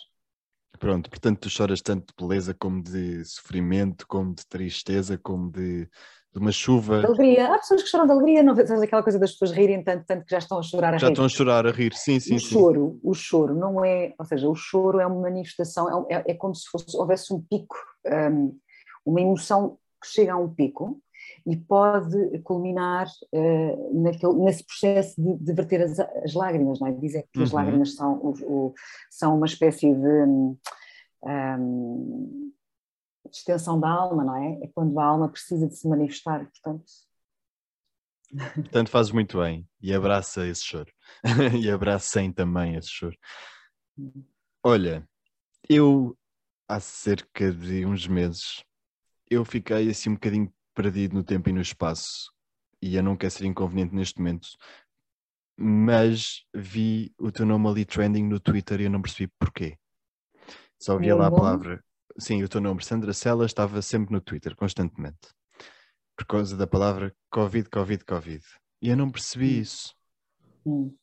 Pronto, 0.77 1.09
portanto, 1.09 1.39
tu 1.39 1.49
choras 1.49 1.81
tanto 1.81 2.13
de 2.15 2.23
beleza 2.23 2.53
como 2.53 2.83
de 2.83 3.25
sofrimento, 3.25 4.05
como 4.07 4.35
de 4.35 4.45
tristeza, 4.45 5.17
como 5.17 5.49
de, 5.49 5.89
de 6.35 6.41
uma 6.41 6.51
chuva. 6.51 6.99
De 6.99 7.05
alegria. 7.05 7.53
Há 7.53 7.57
pessoas 7.57 7.81
que 7.81 7.87
choram 7.89 8.05
de 8.05 8.11
alegria, 8.11 8.43
não 8.43 8.53
vês 8.53 8.69
aquela 8.69 9.01
coisa 9.01 9.17
das 9.17 9.31
pessoas 9.31 9.51
rirem 9.51 9.81
tanto, 9.81 10.03
tanto 10.05 10.25
que 10.25 10.31
já 10.31 10.39
estão 10.39 10.59
a 10.59 10.61
chorar 10.61 10.93
a 10.93 10.97
já 10.97 10.97
rir. 10.97 10.99
Já 10.99 11.09
estão 11.09 11.25
a 11.25 11.29
chorar 11.29 11.65
a 11.65 11.71
rir, 11.71 11.93
sim, 11.93 12.19
sim. 12.19 12.35
O 12.35 12.39
sim. 12.39 12.45
choro, 12.45 12.99
o 13.01 13.13
choro 13.13 13.55
não 13.55 13.85
é, 13.85 14.13
ou 14.19 14.25
seja, 14.25 14.49
o 14.49 14.55
choro 14.55 14.99
é 14.99 15.07
uma 15.07 15.21
manifestação, 15.21 16.05
é, 16.09 16.23
é 16.27 16.33
como 16.33 16.53
se 16.53 16.67
fosse, 16.69 16.97
houvesse 16.97 17.33
um 17.33 17.41
pico, 17.41 17.77
um, 18.05 18.57
uma 19.05 19.21
emoção 19.21 19.77
que 20.01 20.09
chega 20.09 20.33
a 20.33 20.37
um 20.37 20.53
pico 20.53 20.99
e 21.47 21.55
pode 21.55 22.39
culminar 22.39 23.07
uh, 23.31 24.01
naquele, 24.01 24.33
nesse 24.33 24.65
processo 24.65 25.15
de, 25.21 25.35
de 25.37 25.53
verter 25.53 25.83
as, 25.83 25.97
as, 25.99 26.33
lágrimas, 26.33 26.81
não 26.81 26.87
é? 26.87 26.91
Dizer 26.91 27.25
que 27.31 27.39
uhum. 27.39 27.45
as 27.45 27.51
lágrimas 27.51 27.95
são, 27.95 28.13
o, 28.15 28.33
o, 28.43 28.73
são 29.09 29.37
uma 29.37 29.45
espécie 29.45 29.93
de 29.93 30.25
um, 31.23 32.53
extensão 33.37 33.79
da 33.79 33.89
alma, 33.89 34.23
não 34.23 34.35
é? 34.35 34.63
É 34.63 34.67
quando 34.67 34.99
a 34.99 35.05
alma 35.05 35.29
precisa 35.29 35.67
de 35.67 35.75
se 35.75 35.87
manifestar, 35.87 36.45
portanto. 36.45 36.85
Portanto, 38.55 38.89
fazes 38.89 39.11
muito 39.11 39.39
bem 39.39 39.67
e 39.81 39.93
abraça 39.93 40.45
esse 40.47 40.63
choro. 40.63 40.91
e 41.61 41.69
abracem 41.69 42.31
também 42.31 42.75
esse 42.75 42.89
choro. 42.89 43.17
Olha, 44.63 45.07
eu 45.69 46.17
há 46.67 46.79
cerca 46.79 47.51
de 47.51 47.85
uns 47.85 48.07
meses 48.07 48.65
eu 49.29 49.43
fiquei 49.43 49.89
assim 49.89 50.11
um 50.11 50.13
bocadinho 50.13 50.53
perdido 50.73 51.15
no 51.15 51.23
tempo 51.23 51.49
e 51.49 51.53
no 51.53 51.61
espaço, 51.61 52.31
e 52.81 52.95
eu 52.95 53.03
não 53.03 53.15
quero 53.15 53.31
ser 53.31 53.45
inconveniente 53.45 53.95
neste 53.95 54.19
momento, 54.19 54.49
mas 55.57 56.45
vi 56.53 57.13
o 57.17 57.31
teu 57.31 57.45
nome 57.45 57.67
ali 57.67 57.85
trending 57.85 58.23
no 58.23 58.39
Twitter 58.39 58.81
e 58.81 58.83
eu 58.85 58.89
não 58.89 59.01
percebi 59.01 59.31
porquê. 59.39 59.77
Só 60.77 60.97
via 60.97 61.15
lá 61.15 61.27
a 61.27 61.31
palavra. 61.31 61.83
Sim, 62.17 62.43
o 62.43 62.49
teu 62.49 62.61
nome, 62.61 62.83
Sandra 62.83 63.13
Sela, 63.13 63.45
estava 63.45 63.81
sempre 63.81 64.13
no 64.13 64.21
Twitter, 64.21 64.55
constantemente. 64.55 65.29
Por 66.15 66.25
causa 66.25 66.55
da 66.55 66.65
palavra 66.65 67.13
Covid, 67.29 67.69
Covid, 67.69 68.05
Covid. 68.05 68.43
E 68.81 68.89
eu 68.89 68.95
não 68.95 69.11
percebi 69.11 69.57
hum. 69.57 69.61
isso. 69.61 69.95
Hum. 70.65 70.95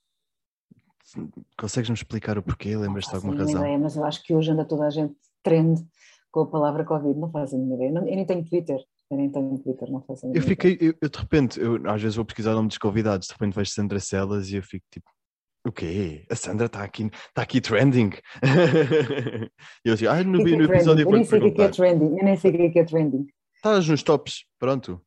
Consegues-me 1.58 1.94
explicar 1.94 2.38
o 2.38 2.42
porquê? 2.42 2.74
Lembras-te 2.76 3.10
de 3.10 3.16
alguma 3.16 3.36
razão? 3.36 3.60
Ideia, 3.60 3.78
mas 3.78 3.96
eu 3.96 4.04
acho 4.04 4.22
que 4.22 4.34
hoje 4.34 4.50
anda 4.50 4.64
toda 4.64 4.86
a 4.86 4.90
gente 4.90 5.14
trend 5.42 5.86
com 6.30 6.40
a 6.40 6.46
palavra 6.46 6.84
Covid. 6.84 7.18
Não 7.18 7.30
faz 7.30 7.52
a 7.52 7.58
minha 7.58 7.74
ideia. 7.74 7.90
Eu 7.90 8.02
nem 8.02 8.24
tenho 8.24 8.44
Twitter. 8.44 8.82
Eu 9.12 9.18
nem 9.18 9.30
tenho 9.30 9.58
Twitter, 9.58 9.90
não 9.90 10.00
faço 10.00 10.26
Eu 10.34 10.40
fiquei, 10.40 10.78
eu, 10.80 10.94
eu, 11.02 11.08
de 11.10 11.18
repente, 11.18 11.60
eu, 11.60 11.76
às 11.86 12.00
vezes 12.00 12.16
vou 12.16 12.24
pesquisar 12.24 12.52
o 12.52 12.54
nome 12.54 12.68
dos 12.68 12.78
convidados, 12.78 13.26
de 13.26 13.34
repente 13.34 13.54
vejo 13.54 13.70
Sandra 13.70 14.00
Celas 14.00 14.48
e 14.48 14.56
eu 14.56 14.62
fico 14.62 14.86
tipo, 14.90 15.10
o 15.64 15.72
quê? 15.72 16.24
A 16.30 16.34
Sandra 16.34 16.66
está 16.66 16.82
aqui, 16.82 17.04
está 17.04 17.42
aqui 17.42 17.60
trending. 17.60 18.10
e 19.84 19.88
eu 19.88 19.94
assim, 19.94 20.06
ah, 20.06 20.22
no, 20.24 20.44
que 20.44 20.56
no, 20.56 20.62
é 20.62 20.76
episódio 20.76 21.06
eu 21.06 21.10
nem 21.10 21.24
sei 21.24 21.38
o 21.38 21.54
que 21.54 21.62
é 21.62 21.68
trending, 21.68 22.18
eu 22.18 22.24
nem 22.24 22.36
sei 22.36 22.50
o 22.50 22.72
que 22.72 22.78
é 22.78 22.84
trending. 22.84 23.26
Estás 23.56 23.88
nos 23.88 24.02
tops, 24.02 24.44
pronto. 24.58 25.00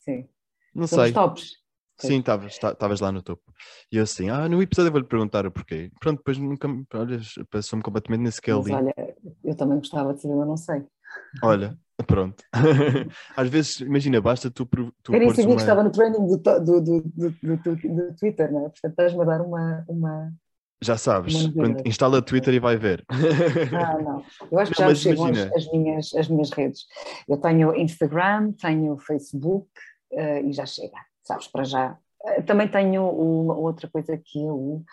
Sim. 0.00 0.28
Não 0.74 0.86
sei. 0.86 0.98
Nos 0.98 1.12
tops. 1.12 1.68
Sim, 2.00 2.20
estavas 2.20 3.00
lá 3.00 3.10
no 3.10 3.22
topo. 3.22 3.42
E 3.90 3.96
eu 3.96 4.04
assim, 4.04 4.30
ah, 4.30 4.48
no 4.48 4.62
episódio 4.62 4.88
eu 4.88 4.92
vou-lhe 4.92 5.06
perguntar 5.06 5.44
o 5.46 5.50
porquê. 5.50 5.90
Pronto, 5.98 6.18
depois 6.18 6.38
nunca, 6.38 6.68
olha, 6.94 7.18
passou-me 7.50 7.82
completamente 7.82 8.20
nesse 8.20 8.40
que 8.40 8.52
ali. 8.52 8.72
olha, 8.72 8.94
eu 9.42 9.56
também 9.56 9.78
gostava 9.78 10.14
de 10.14 10.22
saber, 10.22 10.36
mas 10.36 10.46
não 10.46 10.56
sei. 10.56 10.84
Olha, 11.42 11.78
Pronto. 12.06 12.44
Às 13.36 13.48
vezes, 13.48 13.80
imagina, 13.80 14.20
basta 14.20 14.48
tu. 14.48 14.64
tu 14.64 15.12
Eu 15.12 15.18
nem 15.18 15.30
sabia 15.30 15.46
uma... 15.46 15.56
que 15.56 15.62
estava 15.62 15.82
no 15.82 15.90
trending 15.90 16.26
do, 16.28 16.36
do, 16.36 16.80
do, 16.80 17.00
do, 17.02 18.14
Twitter, 18.16 18.52
não 18.52 18.66
é? 18.66 18.68
Portanto, 18.68 18.90
estás-me 18.90 19.20
a 19.20 19.24
dar 19.24 19.40
uma, 19.40 19.84
uma, 19.88 20.32
já 20.80 20.96
sabes, 20.96 21.48
quando 21.48 21.86
instala 21.86 22.22
Twitter 22.22 22.54
e 22.54 22.60
vai 22.60 22.76
ver. 22.76 23.04
Ah, 23.08 23.98
não. 23.98 24.24
Eu 24.50 24.58
acho 24.60 24.72
que 24.72 24.80
não, 24.80 24.88
já 24.90 24.94
chegam 24.94 25.26
as, 25.26 25.38
as, 25.38 25.72
minhas, 25.72 26.14
as 26.14 26.28
minhas 26.28 26.50
redes. 26.50 26.86
Eu 27.28 27.36
tenho 27.36 27.74
Instagram, 27.74 28.52
tenho 28.52 28.96
Facebook 28.98 29.68
uh, 30.12 30.46
e 30.46 30.52
já 30.52 30.64
chega, 30.66 30.96
sabes, 31.24 31.48
para 31.48 31.64
já. 31.64 31.98
Uh, 32.22 32.42
também 32.44 32.68
tenho 32.68 33.08
uma 33.08 33.56
outra 33.56 33.88
coisa 33.88 34.16
que 34.16 34.40
eu. 34.40 34.84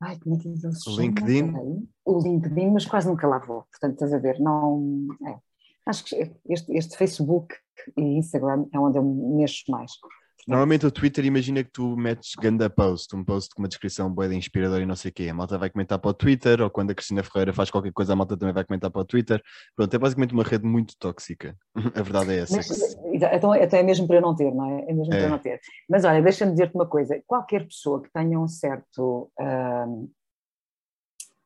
Ai, 0.00 0.18
como 0.18 0.36
é 0.36 0.38
que 0.38 0.48
ele 0.48 0.72
se 0.72 0.90
LinkedIn? 0.90 1.52
O 2.04 2.20
LinkedIn, 2.20 2.70
mas 2.70 2.86
quase 2.86 3.08
nunca 3.08 3.26
lá 3.26 3.38
vou. 3.38 3.64
Portanto, 3.70 3.94
estás 3.94 4.14
a 4.14 4.18
ver, 4.18 4.38
não. 4.38 5.06
É. 5.26 5.38
Acho 5.86 6.04
que 6.04 6.32
este, 6.48 6.72
este 6.76 6.96
Facebook 6.96 7.54
e 7.96 8.02
Instagram 8.02 8.66
é 8.72 8.78
onde 8.78 8.98
eu 8.98 9.02
mexo 9.02 9.64
mais. 9.70 9.92
Normalmente 10.48 10.86
o 10.86 10.90
Twitter 10.90 11.26
imagina 11.26 11.62
que 11.62 11.70
tu 11.70 11.94
metes 11.94 12.32
ganda 12.34 12.70
post, 12.70 13.14
um 13.14 13.22
post 13.22 13.54
com 13.54 13.60
uma 13.60 13.68
descrição 13.68 14.10
boa 14.10 14.26
de 14.26 14.34
inspiradora 14.34 14.82
e 14.82 14.86
não 14.86 14.96
sei 14.96 15.10
o 15.10 15.12
quê. 15.12 15.28
A 15.28 15.34
malta 15.34 15.58
vai 15.58 15.68
comentar 15.68 15.98
para 15.98 16.08
o 16.08 16.14
Twitter, 16.14 16.62
ou 16.62 16.70
quando 16.70 16.90
a 16.90 16.94
Cristina 16.94 17.22
Ferreira 17.22 17.52
faz 17.52 17.70
qualquer 17.70 17.92
coisa, 17.92 18.14
a 18.14 18.16
malta 18.16 18.34
também 18.34 18.54
vai 18.54 18.64
comentar 18.64 18.90
para 18.90 19.02
o 19.02 19.04
Twitter. 19.04 19.42
Pronto, 19.76 19.94
é 19.94 19.98
basicamente 19.98 20.32
uma 20.32 20.42
rede 20.42 20.64
muito 20.64 20.94
tóxica. 20.98 21.54
A 21.94 22.02
verdade 22.02 22.32
é 22.32 22.38
essa. 22.38 22.56
Mas, 22.56 22.96
então, 23.12 23.54
então 23.54 23.78
é 23.78 23.82
mesmo 23.82 24.06
para 24.06 24.22
não 24.22 24.34
ter, 24.34 24.50
não 24.54 24.64
é? 24.64 24.84
É 24.88 24.94
mesmo 24.94 25.12
é. 25.12 25.18
para 25.18 25.28
não 25.28 25.38
ter. 25.38 25.60
Mas 25.86 26.04
olha, 26.06 26.22
deixa-me 26.22 26.52
dizer-te 26.52 26.74
uma 26.74 26.86
coisa: 26.86 27.22
qualquer 27.26 27.66
pessoa 27.66 28.02
que 28.02 28.10
tenha 28.10 28.40
um 28.40 28.48
certo. 28.48 29.30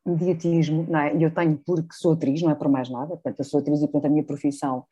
Mediatismo, 0.07 0.87
não 0.89 1.01
é? 1.01 1.17
E 1.17 1.23
eu 1.23 1.33
tenho 1.33 1.57
porque 1.65 1.93
sou 1.93 2.13
atriz, 2.13 2.43
não 2.43 2.51
é 2.51 2.55
por 2.57 2.69
mais 2.69 2.91
nada, 2.91 3.09
portanto, 3.09 3.39
eu 3.39 3.45
sou 3.45 3.61
atriz 3.61 3.81
e, 3.81 3.87
portanto, 3.87 4.07
a 4.07 4.09
minha 4.11 4.25
profissão 4.25 4.85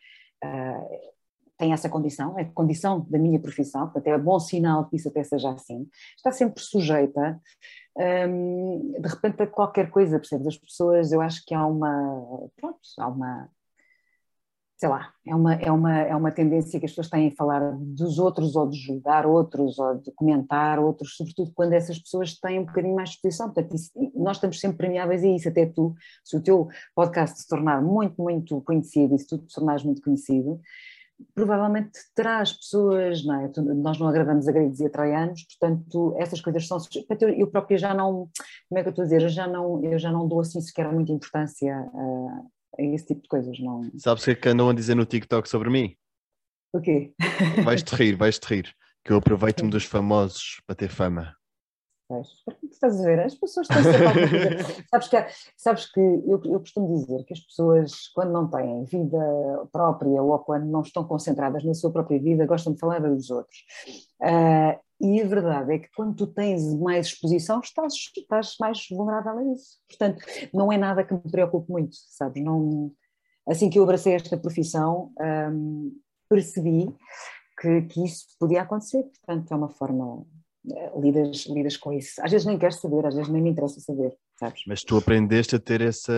uh, 0.44 1.19
tem 1.60 1.74
essa 1.74 1.90
condição, 1.90 2.38
é 2.38 2.44
condição 2.46 3.06
da 3.10 3.18
minha 3.18 3.38
profissão, 3.38 3.82
portanto 3.82 4.06
é 4.06 4.18
bom 4.18 4.40
sinal 4.40 4.88
que 4.88 4.96
isso 4.96 5.08
até 5.08 5.22
seja 5.22 5.50
assim, 5.50 5.86
está 6.16 6.32
sempre 6.32 6.62
sujeita 6.62 7.38
hum, 8.28 8.94
de 8.98 9.08
repente 9.08 9.42
a 9.42 9.46
qualquer 9.46 9.90
coisa, 9.90 10.18
percebes? 10.18 10.46
As 10.46 10.56
pessoas, 10.56 11.12
eu 11.12 11.20
acho 11.20 11.44
que 11.44 11.54
há 11.54 11.66
uma, 11.66 12.48
pronto, 12.56 12.80
há 12.98 13.08
uma, 13.08 13.50
sei 14.78 14.88
lá, 14.88 15.12
é 15.26 15.34
uma, 15.34 15.54
é 15.56 15.70
uma, 15.70 15.98
é 15.98 16.16
uma 16.16 16.32
tendência 16.32 16.80
que 16.80 16.86
as 16.86 16.92
pessoas 16.92 17.10
têm 17.10 17.28
a 17.28 17.36
falar 17.36 17.60
dos 17.76 18.18
outros 18.18 18.56
ou 18.56 18.66
de 18.66 18.78
julgar 18.78 19.26
outros 19.26 19.78
ou 19.78 19.96
de 19.96 20.10
comentar 20.12 20.78
outros, 20.78 21.14
sobretudo 21.14 21.52
quando 21.54 21.74
essas 21.74 21.98
pessoas 21.98 22.38
têm 22.38 22.60
um 22.60 22.64
bocadinho 22.64 22.96
mais 22.96 23.10
de 23.10 23.16
exposição, 23.16 23.52
portanto 23.52 23.74
isso, 23.74 23.90
nós 24.14 24.38
estamos 24.38 24.58
sempre 24.58 24.78
premiáveis 24.78 25.22
a 25.22 25.26
isso, 25.28 25.46
até 25.46 25.66
tu, 25.66 25.94
se 26.24 26.38
o 26.38 26.42
teu 26.42 26.68
podcast 26.94 27.38
se 27.38 27.46
tornar 27.46 27.82
muito, 27.82 28.22
muito 28.22 28.62
conhecido 28.62 29.14
e 29.14 29.18
se 29.18 29.26
tu 29.26 29.36
te 29.36 29.54
tornares 29.54 29.84
muito 29.84 30.00
conhecido, 30.00 30.58
provavelmente 31.34 31.98
terás 32.14 32.52
pessoas, 32.52 33.24
não 33.24 33.40
é? 33.40 33.50
nós 33.74 33.98
não 33.98 34.08
agradamos 34.08 34.48
a 34.48 34.52
gregos 34.52 34.80
e 34.80 34.86
a 34.86 34.90
troianos, 34.90 35.44
portanto 35.44 36.14
essas 36.18 36.40
coisas 36.40 36.66
são, 36.66 36.78
eu, 37.20 37.28
eu 37.30 37.46
própria 37.46 37.78
já 37.78 37.94
não, 37.94 38.28
como 38.68 38.78
é 38.78 38.82
que 38.82 38.88
eu 38.88 38.90
estou 38.90 39.02
a 39.02 39.06
dizer, 39.06 39.22
eu 39.22 39.28
já 39.28 39.46
não, 39.46 39.84
eu 39.84 39.98
já 39.98 40.10
não 40.10 40.26
dou 40.26 40.40
assim 40.40 40.60
sequer 40.60 40.90
muita 40.92 41.12
importância 41.12 41.74
a, 41.74 42.42
a 42.78 42.82
esse 42.82 43.06
tipo 43.06 43.22
de 43.22 43.28
coisas, 43.28 43.58
não. 43.60 43.90
Sabes 43.98 44.22
o 44.22 44.26
que 44.26 44.30
é 44.32 44.34
que 44.34 44.48
andam 44.48 44.68
a 44.68 44.74
dizer 44.74 44.94
no 44.94 45.06
TikTok 45.06 45.48
sobre 45.48 45.70
mim? 45.70 45.96
O 46.72 46.80
quê? 46.80 47.12
Vais-te 47.64 47.94
rir, 47.94 48.16
vais-te 48.16 48.46
rir, 48.46 48.74
que 49.04 49.12
eu 49.12 49.16
aproveito-me 49.16 49.70
dos 49.70 49.84
famosos 49.84 50.60
para 50.66 50.76
ter 50.76 50.88
fama. 50.88 51.34
Pois, 52.10 52.26
estás 52.72 53.00
a 53.00 53.04
ver? 53.04 53.20
As 53.20 53.36
pessoas 53.36 53.68
estão 53.70 53.84
sempre 53.84 54.04
a 54.04 54.64
sabes 54.90 55.08
que, 55.08 55.26
sabes 55.56 55.92
que 55.92 56.00
eu, 56.00 56.42
eu 56.44 56.58
costumo 56.58 56.92
dizer 56.92 57.22
que 57.22 57.32
as 57.32 57.38
pessoas, 57.38 58.08
quando 58.12 58.32
não 58.32 58.50
têm 58.50 58.84
vida 58.84 59.16
própria 59.70 60.20
ou 60.20 60.36
quando 60.40 60.66
não 60.66 60.80
estão 60.80 61.04
concentradas 61.04 61.62
na 61.62 61.72
sua 61.72 61.92
própria 61.92 62.20
vida, 62.20 62.46
gostam 62.46 62.72
de 62.72 62.80
falar 62.80 62.98
dos 62.98 63.30
outros. 63.30 63.58
Uh, 64.20 64.76
e 65.00 65.22
a 65.22 65.24
verdade 65.28 65.72
é 65.72 65.78
que 65.78 65.88
quando 65.94 66.16
tu 66.16 66.26
tens 66.26 66.74
mais 66.80 67.06
exposição, 67.06 67.60
estás, 67.60 67.94
estás 67.94 68.56
mais 68.58 68.84
vulnerável 68.90 69.38
a 69.38 69.44
isso. 69.52 69.78
Portanto, 69.88 70.20
não 70.52 70.72
é 70.72 70.76
nada 70.76 71.04
que 71.04 71.14
me 71.14 71.30
preocupe 71.30 71.70
muito, 71.70 71.94
sabes? 71.94 72.42
Não, 72.42 72.90
assim 73.48 73.70
que 73.70 73.78
eu 73.78 73.84
abracei 73.84 74.14
esta 74.14 74.36
profissão, 74.36 75.12
um, 75.52 75.96
percebi 76.28 76.92
que, 77.60 77.82
que 77.82 78.04
isso 78.04 78.26
podia 78.36 78.62
acontecer. 78.62 79.04
Portanto, 79.04 79.52
é 79.52 79.56
uma 79.56 79.68
forma 79.68 80.26
lidas, 81.00 81.46
lidas 81.46 81.76
com 81.76 81.92
isso. 81.92 82.20
Às 82.22 82.32
vezes 82.32 82.46
nem 82.46 82.58
queres 82.58 82.76
saber, 82.76 83.06
às 83.06 83.14
vezes 83.14 83.30
nem 83.30 83.42
me 83.42 83.50
interessa 83.50 83.80
saber, 83.80 84.16
sabes? 84.38 84.62
Mas 84.66 84.82
tu 84.82 84.96
aprendeste 84.96 85.56
a 85.56 85.58
ter 85.58 85.80
essa, 85.80 86.12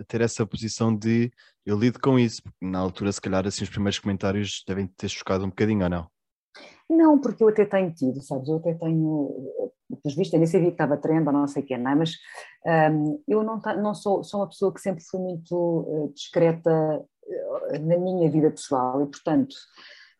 a 0.00 0.04
ter 0.04 0.20
essa 0.20 0.46
posição 0.46 0.94
de 0.94 1.30
eu 1.64 1.78
lido 1.78 2.00
com 2.00 2.18
isso, 2.18 2.42
porque 2.42 2.66
na 2.66 2.78
altura, 2.78 3.12
se 3.12 3.20
calhar, 3.20 3.46
assim, 3.46 3.64
os 3.64 3.70
primeiros 3.70 3.98
comentários 3.98 4.64
devem 4.66 4.86
ter 4.86 5.08
chocado 5.08 5.44
um 5.44 5.48
bocadinho 5.48 5.84
ou 5.84 5.90
não? 5.90 6.06
Não, 6.88 7.18
porque 7.18 7.42
eu 7.42 7.48
até 7.48 7.64
tenho 7.64 7.92
tido, 7.92 8.20
sabes? 8.20 8.48
Eu 8.48 8.56
até 8.56 8.74
tenho, 8.74 9.50
pelos 10.02 10.16
vistos, 10.16 10.34
eu 10.34 10.38
nem 10.38 10.46
sabia 10.46 10.68
que 10.68 10.74
estava 10.74 10.96
trend 10.96 11.26
ou 11.26 11.32
não 11.32 11.48
sei 11.48 11.62
o 11.62 11.66
que, 11.66 11.76
não 11.76 11.90
é? 11.90 11.94
Mas 11.94 12.12
um, 12.92 13.22
eu 13.26 13.42
não, 13.42 13.60
não 13.80 13.94
sou, 13.94 14.22
sou 14.22 14.40
uma 14.40 14.48
pessoa 14.48 14.72
que 14.72 14.80
sempre 14.80 15.02
fui 15.02 15.20
muito 15.20 15.56
uh, 15.56 16.12
discreta 16.14 17.02
na 17.80 17.96
minha 17.96 18.30
vida 18.30 18.50
pessoal 18.50 19.02
e, 19.02 19.06
portanto, 19.06 19.56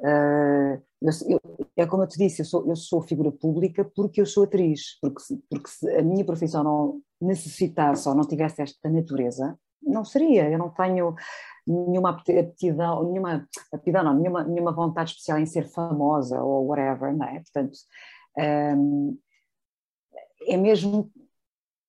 eu, 0.05 1.11
eu, 1.29 1.41
é 1.77 1.87
como 1.87 2.03
eu 2.03 2.09
te 2.09 2.19
disse, 2.19 2.43
eu 2.43 2.47
sou, 2.47 2.69
eu 2.69 2.77
sou 2.77 3.03
figura 3.03 3.33
pública 3.33 3.91
porque 3.97 4.21
eu 4.21 4.27
sou 4.27 4.45
atriz, 4.45 4.99
porque, 5.01 5.23
porque 5.49 5.69
se 5.69 5.97
a 5.97 6.03
minha 6.03 6.25
profissão 6.25 6.63
não 6.63 7.01
necessitasse 7.21 8.09
ou 8.09 8.15
não 8.15 8.27
tivesse 8.27 8.63
esta 8.63 8.89
natureza, 8.91 9.59
não 9.83 10.05
seria. 10.05 10.51
Eu 10.51 10.59
não 10.59 10.71
tenho 10.71 11.15
nenhuma 11.67 12.11
aptidão, 12.11 13.05
nenhuma 13.05 13.49
aptidão, 13.73 14.05
não, 14.05 14.15
nenhuma, 14.15 14.45
nenhuma 14.45 14.73
vontade 14.73 15.11
especial 15.11 15.39
em 15.39 15.47
ser 15.47 15.69
famosa 15.69 16.43
ou 16.43 16.67
whatever, 16.67 17.17
não 17.17 17.27
é? 17.27 17.41
Portanto, 17.41 17.79
um, 18.77 19.19
é 20.47 20.57
mesmo 20.57 21.11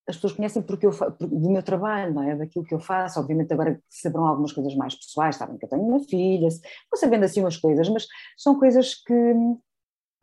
as 0.07 0.15
pessoas 0.15 0.33
conhecem 0.33 0.61
porque 0.61 0.85
eu, 0.85 0.91
do 1.19 1.49
meu 1.49 1.63
trabalho, 1.63 2.13
não 2.13 2.23
é? 2.23 2.35
Daquilo 2.35 2.65
que 2.65 2.75
eu 2.75 2.79
faço. 2.79 3.19
Obviamente 3.19 3.51
agora 3.53 3.81
saberão 3.89 4.27
algumas 4.27 4.51
coisas 4.53 4.75
mais 4.75 4.95
pessoais, 4.95 5.35
sabem 5.35 5.57
que 5.57 5.65
eu 5.65 5.69
tenho 5.69 5.81
uma 5.83 5.99
filha, 5.99 6.47
vou 6.49 6.99
sabendo 6.99 7.25
assim 7.25 7.41
umas 7.41 7.57
coisas, 7.57 7.89
mas 7.89 8.05
são 8.37 8.59
coisas 8.59 8.95
que, 8.95 9.13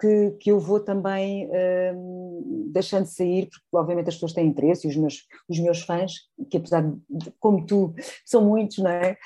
que, 0.00 0.30
que 0.40 0.50
eu 0.50 0.58
vou 0.58 0.80
também 0.80 1.48
hum, 1.94 2.70
deixando 2.72 3.06
sair, 3.06 3.48
porque 3.48 3.64
obviamente 3.72 4.08
as 4.08 4.14
pessoas 4.14 4.32
têm 4.32 4.48
interesse, 4.48 4.86
e 4.86 4.90
os 4.90 4.96
meus, 4.96 5.26
os 5.48 5.58
meus 5.58 5.82
fãs, 5.82 6.12
que 6.50 6.56
apesar 6.56 6.82
de, 6.82 7.30
como 7.38 7.64
tu, 7.66 7.94
são 8.26 8.44
muitos, 8.44 8.78
não 8.78 8.90
é? 8.90 9.16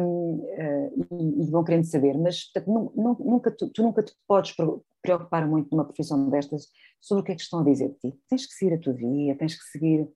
Hum, 0.00 0.40
uh, 0.40 1.06
e, 1.12 1.42
e, 1.42 1.50
vão 1.50 1.64
querendo 1.64 1.84
saber, 1.84 2.16
mas 2.16 2.50
nunca, 2.96 3.50
tu, 3.50 3.68
tu 3.70 3.82
nunca 3.82 4.02
te 4.02 4.12
podes 4.26 4.54
preocupar 5.02 5.46
muito 5.46 5.70
numa 5.70 5.84
profissão 5.84 6.28
destas 6.30 6.68
sobre 7.00 7.22
o 7.22 7.24
que 7.24 7.32
é 7.32 7.34
que 7.34 7.42
estão 7.42 7.60
a 7.60 7.64
dizer 7.64 7.88
de 7.90 8.10
ti. 8.10 8.18
Tens 8.28 8.46
que 8.46 8.54
seguir 8.54 8.74
a 8.74 8.78
tua 8.78 8.92
via, 8.92 9.36
tens 9.36 9.54
que 9.54 9.64
seguir 9.70 10.08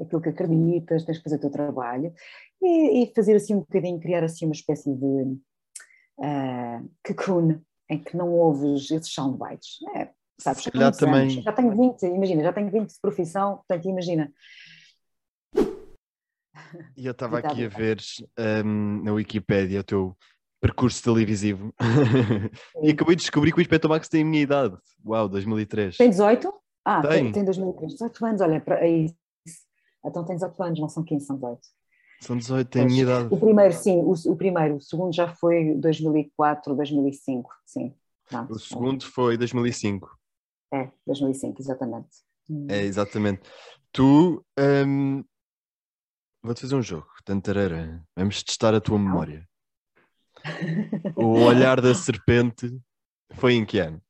aquilo 0.00 0.20
que 0.20 0.28
acreditas, 0.28 1.04
tens 1.04 1.18
que 1.18 1.24
fazer 1.24 1.36
o 1.36 1.40
teu 1.40 1.50
trabalho 1.50 2.12
e, 2.62 3.02
e 3.02 3.12
fazer 3.14 3.36
assim 3.36 3.54
um 3.54 3.60
bocadinho, 3.60 4.00
criar 4.00 4.22
assim 4.22 4.44
uma 4.44 4.52
espécie 4.52 4.94
de 4.94 5.22
uh, 6.18 6.90
cocoon 7.06 7.60
em 7.88 7.98
que 8.02 8.16
não 8.16 8.32
ouves 8.32 8.90
esses 8.90 9.12
soundbites. 9.12 9.78
É, 9.94 10.10
sabes, 10.38 10.64
Se 10.64 10.70
calhar 10.70 10.94
também... 10.94 11.32
Anos, 11.32 11.44
já 11.44 11.52
tenho 11.52 11.76
20, 11.76 12.02
imagina, 12.06 12.42
já 12.42 12.52
tenho 12.52 12.70
20 12.70 12.88
de 12.88 13.00
profissão, 13.00 13.56
portanto 13.56 13.88
imagina. 13.88 14.32
E 16.96 17.06
eu 17.06 17.12
estava 17.12 17.38
aqui 17.38 17.64
a 17.64 17.68
ver 17.68 18.00
um, 18.64 19.02
na 19.02 19.12
Wikipédia 19.12 19.80
o 19.80 19.84
teu 19.84 20.16
percurso 20.60 21.02
televisivo 21.02 21.72
e 22.82 22.90
acabei 22.90 23.14
de 23.14 23.22
descobrir 23.22 23.52
que 23.52 23.58
o 23.58 23.60
Inspector 23.60 23.88
Max 23.88 24.08
tem 24.08 24.22
a 24.22 24.24
minha 24.24 24.42
idade. 24.42 24.76
Uau, 25.04 25.28
2003. 25.28 25.96
Tem 25.96 26.10
18? 26.10 26.52
Ah, 26.84 27.02
tem, 27.06 27.32
tem 27.32 27.44
2003. 27.44 27.92
18 27.92 28.26
anos, 28.26 28.40
olha, 28.40 28.60
para 28.60 28.86
isso. 28.86 29.14
Então 30.04 30.24
tem 30.24 30.36
18 30.36 30.62
anos, 30.62 30.80
não 30.80 30.88
são 30.88 31.04
15, 31.04 31.26
são 31.26 31.36
18. 31.36 31.60
São 32.20 32.36
18, 32.36 32.68
tem 32.68 32.82
a 32.82 32.86
minha 32.86 33.02
idade. 33.02 33.28
O 33.30 33.38
primeiro, 33.38 33.72
sim, 33.74 33.98
o, 33.98 34.12
o, 34.12 34.36
primeiro, 34.36 34.76
o 34.76 34.80
segundo 34.80 35.14
já 35.14 35.28
foi 35.34 35.74
2004, 35.74 36.74
2005, 36.74 37.50
sim. 37.64 37.94
Pronto, 38.28 38.54
o 38.54 38.58
segundo 38.58 39.04
é. 39.04 39.08
foi 39.08 39.36
2005. 39.36 40.10
É, 40.72 40.90
2005, 41.06 41.60
exatamente. 41.60 42.08
Hum. 42.48 42.66
É, 42.68 42.80
exatamente. 42.82 43.42
Tu, 43.92 44.44
um, 44.58 45.24
vou-te 46.42 46.62
fazer 46.62 46.74
um 46.74 46.82
jogo, 46.82 47.08
tantarara. 47.24 48.02
Vamos 48.16 48.42
testar 48.42 48.74
a 48.74 48.80
tua 48.80 48.98
memória. 48.98 49.46
O 51.16 51.40
olhar 51.40 51.80
da 51.80 51.94
serpente 51.94 52.78
foi 53.32 53.54
em 53.54 53.64
que 53.64 53.78
ano? 53.78 54.00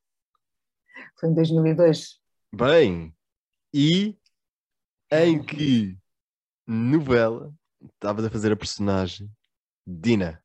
Foi 1.19 1.29
em 1.29 1.33
2002. 1.33 2.19
Bem, 2.53 3.13
e 3.73 4.17
em 5.11 5.41
que 5.41 5.97
novela 6.65 7.53
estavas 7.85 8.25
a 8.25 8.29
fazer 8.29 8.51
a 8.51 8.55
personagem 8.57 9.29
Dina? 9.87 10.43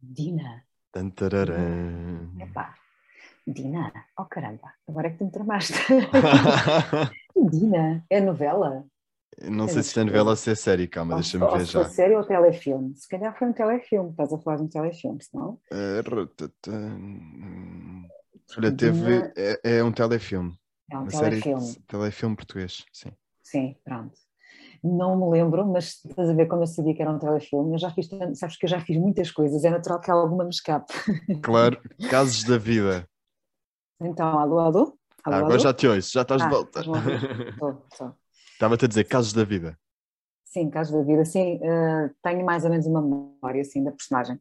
Dina. 0.00 0.64
Tantararã. 0.92 1.68
Epá, 2.38 2.74
Dina, 3.46 3.92
oh 4.18 4.26
caramba, 4.26 4.74
agora 4.88 5.08
é 5.08 5.10
que 5.12 5.18
tu 5.18 5.24
me 5.26 5.32
tramaste. 5.32 5.74
Dina, 7.50 8.04
é 8.10 8.20
novela? 8.20 8.84
Não 9.50 9.66
É 9.66 9.72
sei 9.72 9.82
se 9.82 9.98
é 9.98 10.04
novela 10.04 10.30
ou 10.30 10.36
se 10.36 10.50
é 10.50 10.54
série, 10.54 10.86
calma, 10.88 11.14
deixa-me 11.14 11.46
ver 11.46 11.66
se 11.66 11.72
já. 11.72 11.82
foi 11.82 11.84
série 11.84 12.14
ou 12.16 12.24
telefilme. 12.24 12.94
Se 12.96 13.08
calhar 13.08 13.36
foi 13.38 13.48
um 13.48 13.52
telefilme, 13.52 14.10
estás 14.10 14.32
a 14.32 14.38
falar 14.38 14.56
de 14.56 14.62
um 14.64 14.68
telefilme, 14.68 15.22
senão. 15.22 15.58
Eh, 15.70 16.02
ratata, 16.04 16.70
hum, 16.70 18.06
Olha, 18.56 18.70
teve. 18.72 19.30
É, 19.36 19.78
é 19.78 19.84
um 19.84 19.92
telefilme. 19.92 20.56
É 20.90 20.96
um 20.98 21.08
série 21.10 21.40
telefilme. 21.40 21.76
telefilme 21.88 22.36
português, 22.36 22.84
sim. 22.92 23.10
Sim, 23.42 23.76
pronto. 23.84 24.18
Não 24.82 25.16
me 25.16 25.30
lembro, 25.38 25.64
mas 25.66 26.00
estás 26.04 26.28
a 26.28 26.34
ver 26.34 26.46
como 26.48 26.62
eu 26.62 26.66
sabia 26.66 26.94
que 26.94 27.00
era 27.02 27.10
um 27.12 27.18
telefilme. 27.18 27.74
Eu 27.74 27.78
já 27.78 27.90
fiz, 27.90 28.08
tanto- 28.08 28.34
sabes 28.36 28.56
que 28.56 28.66
eu 28.66 28.70
já 28.70 28.80
fiz 28.80 28.96
muitas 28.98 29.30
coisas, 29.30 29.64
é 29.64 29.70
natural 29.70 30.00
que 30.00 30.10
alguma 30.10 30.44
me 30.44 30.50
escape. 30.50 30.92
Claro, 31.42 31.80
Casos 32.10 32.44
da 32.44 32.58
Vida. 32.58 33.08
Então, 34.00 34.38
alô, 34.38 34.58
alô? 34.58 34.98
Ah, 35.24 35.28
Alô, 35.28 35.36
agora 35.36 35.52
alô? 35.54 35.62
já 35.62 35.72
te 35.72 35.86
ouço, 35.86 36.10
já 36.12 36.22
estás 36.22 36.42
Ah, 36.42 36.46
de 36.46 36.50
volta. 36.50 36.80
Estava-te 38.54 38.84
a 38.84 38.88
dizer 38.88 39.04
Casos 39.04 39.32
da 39.32 39.44
Vida. 39.44 39.78
Sim, 40.44 40.68
caso 40.68 40.92
da 40.92 41.02
vida, 41.02 41.24
sim, 41.24 41.58
eh, 41.62 42.10
tenho 42.22 42.44
mais 42.44 42.62
ou 42.64 42.70
menos 42.70 42.84
uma 42.86 43.00
memória 43.00 43.62
assim, 43.62 43.82
da 43.82 43.90
personagem. 43.90 44.38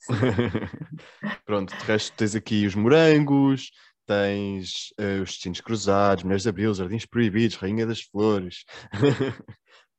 Pronto, 1.46 1.74
de 1.74 1.84
resto 1.86 2.14
tens 2.18 2.34
aqui 2.34 2.66
os 2.66 2.74
morangos, 2.74 3.70
tens 4.06 4.92
eh, 4.98 5.20
os 5.20 5.30
destinos 5.30 5.62
cruzados, 5.62 6.22
Mulheres 6.22 6.42
de 6.42 6.50
Abril, 6.50 6.74
Jardins 6.74 7.06
Proibidos, 7.06 7.56
Rainha 7.56 7.86
das 7.86 8.02
Flores. 8.02 8.64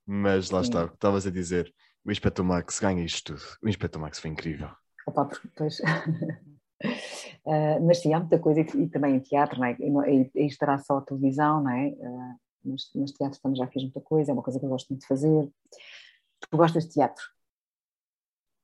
Mas 0.05 0.51
lá 0.51 0.63
Sim. 0.63 0.69
está, 0.69 0.85
o 0.85 0.89
que 0.89 0.95
estavas 0.95 1.25
a 1.25 1.31
dizer, 1.31 1.73
o 2.05 2.11
Inspector 2.11 2.45
Max 2.45 2.79
ganha 2.79 3.03
isto 3.03 3.33
tudo. 3.33 3.45
O 3.63 3.67
Inspector 3.67 4.01
Max 4.01 4.19
foi 4.19 4.29
incrível. 4.29 4.69
Opa, 5.07 5.29
depois. 5.43 5.81
Eh, 7.47 7.79
mas 7.81 7.99
sim, 7.99 8.13
há 8.13 8.19
muita 8.19 8.37
coisa, 8.37 8.61
e, 8.61 8.83
e 8.83 8.89
também 8.89 9.15
em 9.15 9.19
teatro, 9.19 9.59
não 9.59 9.65
é? 9.65 9.75
E, 9.79 10.31
e, 10.35 10.45
estará 10.45 10.77
só 10.77 10.97
a 10.97 11.01
televisão, 11.01 11.63
não 11.63 11.71
é? 11.71 11.87
Eh, 11.87 12.35
mas, 12.63 12.91
mas 12.95 13.11
teatro 13.11 13.39
também 13.41 13.57
já 13.57 13.67
fiz 13.67 13.83
muita 13.83 14.01
coisa, 14.01 14.31
é 14.31 14.33
uma 14.33 14.43
coisa 14.43 14.59
que 14.59 14.65
eu 14.65 14.69
gosto 14.69 14.89
muito 14.89 15.01
de 15.01 15.07
fazer. 15.07 15.49
Tu 16.49 16.57
gostas 16.57 16.85
de 16.85 16.93
teatro? 16.93 17.23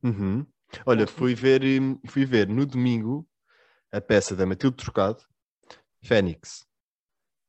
Uhum. 0.04 0.45
Olha, 0.86 1.08
fui 1.08 1.34
ver, 1.36 1.63
hum, 1.63 1.99
fui 2.08 2.25
ver 2.25 2.47
no 2.47 2.65
domingo 2.65 3.27
a 3.91 3.99
peça 3.99 4.36
da 4.36 4.45
Matilde 4.45 4.77
Trocado, 4.77 5.23
Fênix. 6.04 6.65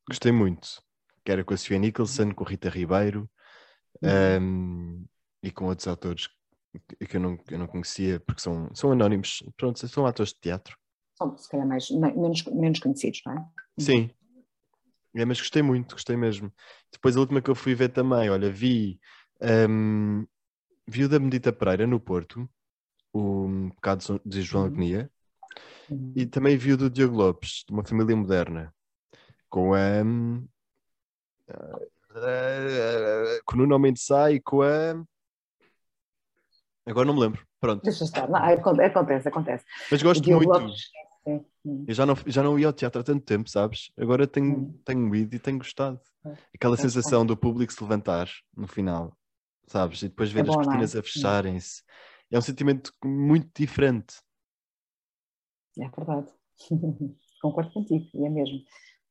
Gostei 0.07 0.31
muito. 0.31 0.81
Que 1.23 1.31
era 1.31 1.43
com 1.43 1.53
a 1.53 1.57
Sofia 1.57 1.79
Nicholson, 1.79 2.33
com 2.33 2.43
a 2.43 2.49
Rita 2.49 2.69
Ribeiro 2.69 3.29
hum, 4.01 5.05
e 5.41 5.51
com 5.51 5.65
outros 5.65 5.87
autores 5.87 6.27
que 6.27 7.05
que 7.07 7.17
eu 7.17 7.21
não, 7.21 7.37
eu 7.51 7.59
não 7.59 7.67
conhecia, 7.67 8.19
porque 8.21 8.41
são, 8.41 8.73
são 8.73 8.91
anónimos. 8.91 9.43
Pronto, 9.57 9.85
são 9.87 10.05
atores 10.07 10.33
de 10.33 10.39
teatro. 10.39 10.75
São, 11.17 11.35
se 11.37 11.49
calhar, 11.49 11.67
mais, 11.67 11.89
me- 11.89 12.13
menos, 12.13 12.43
menos 12.45 12.79
conhecidos, 12.79 13.21
não 13.25 13.33
é? 13.33 13.45
Sim. 13.79 14.09
É, 15.15 15.25
mas 15.25 15.39
gostei 15.39 15.61
muito, 15.61 15.93
gostei 15.93 16.15
mesmo. 16.17 16.51
Depois 16.91 17.15
a 17.15 17.19
última 17.19 17.41
que 17.41 17.49
eu 17.49 17.55
fui 17.55 17.75
ver 17.75 17.89
também, 17.89 18.29
olha, 18.29 18.51
vi, 18.51 18.99
hum, 19.69 20.25
vi 20.87 21.05
o 21.05 21.09
da 21.09 21.19
Medita 21.19 21.53
Pereira 21.53 21.87
no 21.87 21.99
Porto, 21.99 22.49
o 23.13 23.69
Pecado 23.75 24.21
de 24.25 24.41
João 24.43 24.65
Uhum. 24.65 24.71
Agonia, 24.71 25.11
Uhum. 25.89 26.13
e 26.15 26.25
também 26.25 26.57
vi 26.57 26.73
o 26.73 26.77
do 26.77 26.89
Diogo 26.89 27.15
Lopes, 27.17 27.63
de 27.67 27.73
uma 27.73 27.83
família 27.85 28.15
moderna, 28.15 28.73
com 29.49 29.73
a. 29.73 29.79
eh, 31.47 31.92
com 33.45 33.55
o 33.55 33.57
Nuno 33.59 33.79
Mendes 33.79 34.05
Sá 34.05 34.31
e 34.31 34.39
com 34.39 34.61
a. 34.61 35.03
Agora 36.85 37.05
não 37.05 37.13
me 37.13 37.21
lembro. 37.21 37.45
Pronto. 37.59 37.81
Deixa 37.83 38.03
estar, 38.03 38.29
não, 38.29 38.37
aconte- 38.39 38.81
acontece, 38.83 39.27
acontece. 39.27 39.65
Mas 39.89 40.03
gosto 40.03 40.29
muito. 40.29 40.69
Sim, 41.23 41.45
sim. 41.63 41.85
Eu 41.87 41.93
já 41.93 42.05
não, 42.05 42.15
já 42.27 42.43
não 42.43 42.59
ia 42.59 42.67
ao 42.67 42.73
teatro 42.73 42.99
há 42.99 43.03
tanto 43.03 43.23
tempo, 43.25 43.49
sabes? 43.49 43.91
Agora 43.97 44.27
tenho, 44.27 44.57
Hum. 44.57 44.79
tenho 44.83 45.15
ido 45.15 45.35
e 45.35 45.39
tenho 45.39 45.57
gostado. 45.57 45.99
É. 46.25 46.33
Aquela 46.53 46.75
É 46.75 46.77
sensação 46.77 47.25
do 47.25 47.37
público 47.37 47.71
se 47.71 47.81
levantar 47.81 48.27
no 48.55 48.67
final, 48.67 49.17
sabes? 49.67 50.01
E 50.01 50.09
depois 50.09 50.31
ver 50.31 50.41
É 50.41 50.43
bom, 50.43 50.49
as 50.51 50.55
não 50.55 50.61
é? 50.61 50.65
cortinas 50.65 50.95
a 50.95 51.01
fecharem-se. 51.01 51.83
É 52.29 52.37
um 52.37 52.41
sentimento 52.41 52.91
muito 53.03 53.49
diferente. 53.55 54.15
É 55.79 55.87
verdade. 55.89 56.27
Concordo 57.41 57.71
contigo, 57.71 58.05
e 58.13 58.25
é 58.25 58.29
mesmo. 58.29 58.59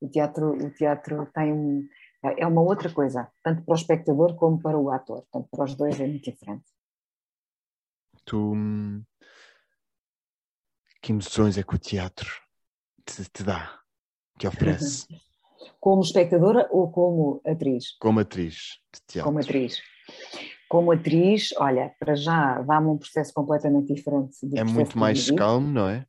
O 0.01 0.09
teatro, 0.09 0.53
o 0.53 0.71
teatro 0.75 1.27
tem 1.35 1.53
um, 1.53 1.87
é 2.22 2.46
uma 2.46 2.62
outra 2.62 2.92
coisa, 2.92 3.30
tanto 3.42 3.62
para 3.62 3.72
o 3.72 3.76
espectador 3.76 4.35
como 4.37 4.61
para 4.61 4.78
o 4.78 4.90
ator. 4.90 5.22
Portanto, 5.22 5.48
para 5.50 5.64
os 5.64 5.74
dois 5.74 6.00
é 6.00 6.06
muito 6.06 6.30
diferente. 6.30 6.64
Tu. 8.24 8.37
hum, 8.37 9.04
Que 11.02 11.11
emoções 11.12 11.58
é 11.58 11.62
que 11.64 11.74
o 11.74 11.78
teatro 11.78 12.30
te, 13.04 13.24
te 13.28 13.42
dá, 13.42 13.80
te 14.38 14.46
oferece, 14.46 15.06
Como 15.80 16.02
espectadora 16.02 16.68
ou 16.70 16.90
como 16.90 17.40
atriz? 17.44 17.96
como 17.98 18.20
atriz 18.20 18.78
de 18.92 19.00
teatro? 19.06 19.24
Como 19.30 19.38
atriz. 19.40 19.80
Como 20.68 20.92
atriz, 20.92 21.52
olha, 21.58 21.94
para 21.98 22.14
já 22.14 22.62
dá-me 22.62 22.88
um 22.88 22.98
processo 22.98 23.32
completamente 23.35 23.92
diferente. 23.92 24.37
É 24.54 24.64
muito 24.64 24.92
que 24.92 24.98
mais 24.98 25.30
calmo, 25.30 25.68
não 25.68 25.88
é? 25.88 26.06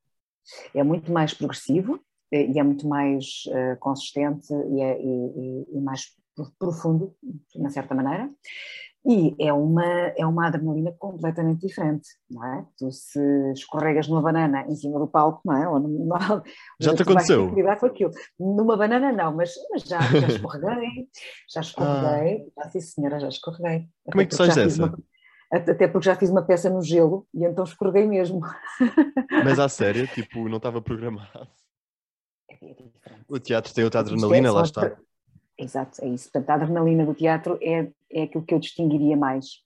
É 0.74 0.84
muito 0.84 1.12
mais 1.12 1.34
progressivo 1.34 2.00
e 2.36 2.60
é 2.60 2.64
muito 2.64 2.88
mais 2.88 3.44
eh, 3.52 3.76
consistente 3.78 4.52
e, 4.72 4.82
é, 4.82 5.00
e- 5.02 5.68
e- 5.78 5.82
mais 5.82 6.06
pro- 6.36 6.52
profundo, 6.58 7.16
de 7.22 7.60
uma 7.60 7.70
certa 7.70 7.94
maneira. 7.96 8.30
E 9.06 9.36
é 9.38 9.52
uma, 9.52 9.84
é 10.18 10.26
uma 10.26 10.48
adrenalina 10.48 10.94
completamente 10.98 11.68
diferente, 11.68 12.08
não 12.32 12.42
é? 12.46 12.66
Tu 12.78 12.90
se 12.90 13.20
escorregas 13.52 14.08
numa 14.08 14.22
banana 14.22 14.66
em 14.70 14.76
cima 14.76 14.98
do 14.98 15.08
palco, 15.08 15.42
não 15.44 15.58
é? 15.62 15.68
Ou 15.68 15.78
numa, 15.78 16.18
Já 16.80 16.96
te 16.96 17.02
aconteceu? 17.02 17.54
lidar 17.54 17.78
com 17.78 17.86
aquilo. 17.88 18.12
Numa 18.40 18.78
banana 18.78 19.12
não, 19.12 19.36
mas, 19.36 19.52
mas 19.72 19.84
já, 19.84 20.00
já 20.00 20.28
escorreguei, 20.28 21.10
já 21.54 21.60
escorreguei, 21.60 22.48
ah. 22.58 22.70
sim 22.70 22.80
senhora, 22.80 23.20
já 23.20 23.28
escorreguei. 23.28 23.90
Como 24.10 24.22
é 24.22 24.26
que 24.26 24.30
tu 24.32 24.38
sais 24.38 24.56
já 24.56 24.64
dessa? 24.64 24.86
uma- 24.86 24.98
até 25.52 25.88
porque 25.88 26.06
já 26.06 26.16
fiz 26.16 26.30
uma 26.32 26.42
peça 26.42 26.68
no 26.70 26.82
gelo 26.82 27.28
e 27.34 27.44
então 27.44 27.64
escorreguei 27.66 28.08
mesmo. 28.08 28.40
Mas 29.30 29.60
à 29.60 29.68
sério, 29.70 30.08
tipo, 30.08 30.48
não 30.50 30.58
estava 30.58 30.82
programado. 30.82 31.48
É 32.64 32.74
diferente. 32.74 33.26
O 33.28 33.40
teatro 33.40 33.74
tem 33.74 33.84
outra 33.84 34.00
é 34.00 34.04
adrenalina, 34.04 34.50
só 34.50 34.56
lá 34.56 34.64
está. 34.64 34.98
Exato, 35.58 36.04
é 36.04 36.08
isso. 36.10 36.32
Portanto, 36.32 36.50
a 36.50 36.54
adrenalina 36.56 37.06
do 37.06 37.14
teatro 37.14 37.60
é, 37.62 37.92
é 38.12 38.24
aquilo 38.24 38.46
que 38.46 38.54
eu 38.54 38.60
distinguiria 38.60 39.18
mais 39.18 39.64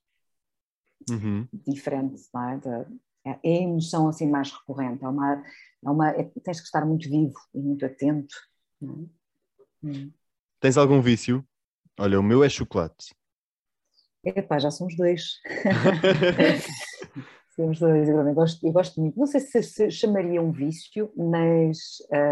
Uhum. 1.10 1.48
diferente, 1.54 2.22
não 2.34 2.50
é? 2.50 2.58
Da- 2.58 2.86
é 3.26 3.32
a 3.32 3.62
emoção 3.62 4.08
assim 4.08 4.30
mais 4.30 4.52
recorrente. 4.52 5.04
É 5.04 5.08
uma, 5.08 5.44
é 5.86 5.90
uma, 5.90 6.10
é- 6.10 6.24
tens 6.44 6.60
que 6.60 6.66
estar 6.66 6.86
muito 6.86 7.10
vivo 7.10 7.36
e 7.54 7.60
muito 7.60 7.86
atento. 7.86 8.36
não 8.82 9.10
é? 9.84 9.88
Hum. 9.88 10.12
Tens 10.60 10.78
algum 10.78 11.02
vício? 11.02 11.46
Olha, 12.00 12.20
o 12.20 12.24
meu 12.24 12.44
é 12.44 12.50
chocolate. 12.50 13.14
Epá, 14.24 14.60
já 14.60 14.72
somos 14.72 14.96
dois. 14.98 15.40
somos 17.56 17.80
dois, 17.80 18.10
eu, 18.10 18.18
também 18.18 18.34
gosto, 18.34 18.66
eu 18.66 18.72
gosto 18.72 19.00
muito. 19.00 19.18
Não 19.18 19.26
sei 19.26 19.40
se, 19.40 19.64
se 19.64 19.92
chamaria 19.92 20.42
um 20.42 20.52
vício, 20.52 21.12
mas, 21.16 21.78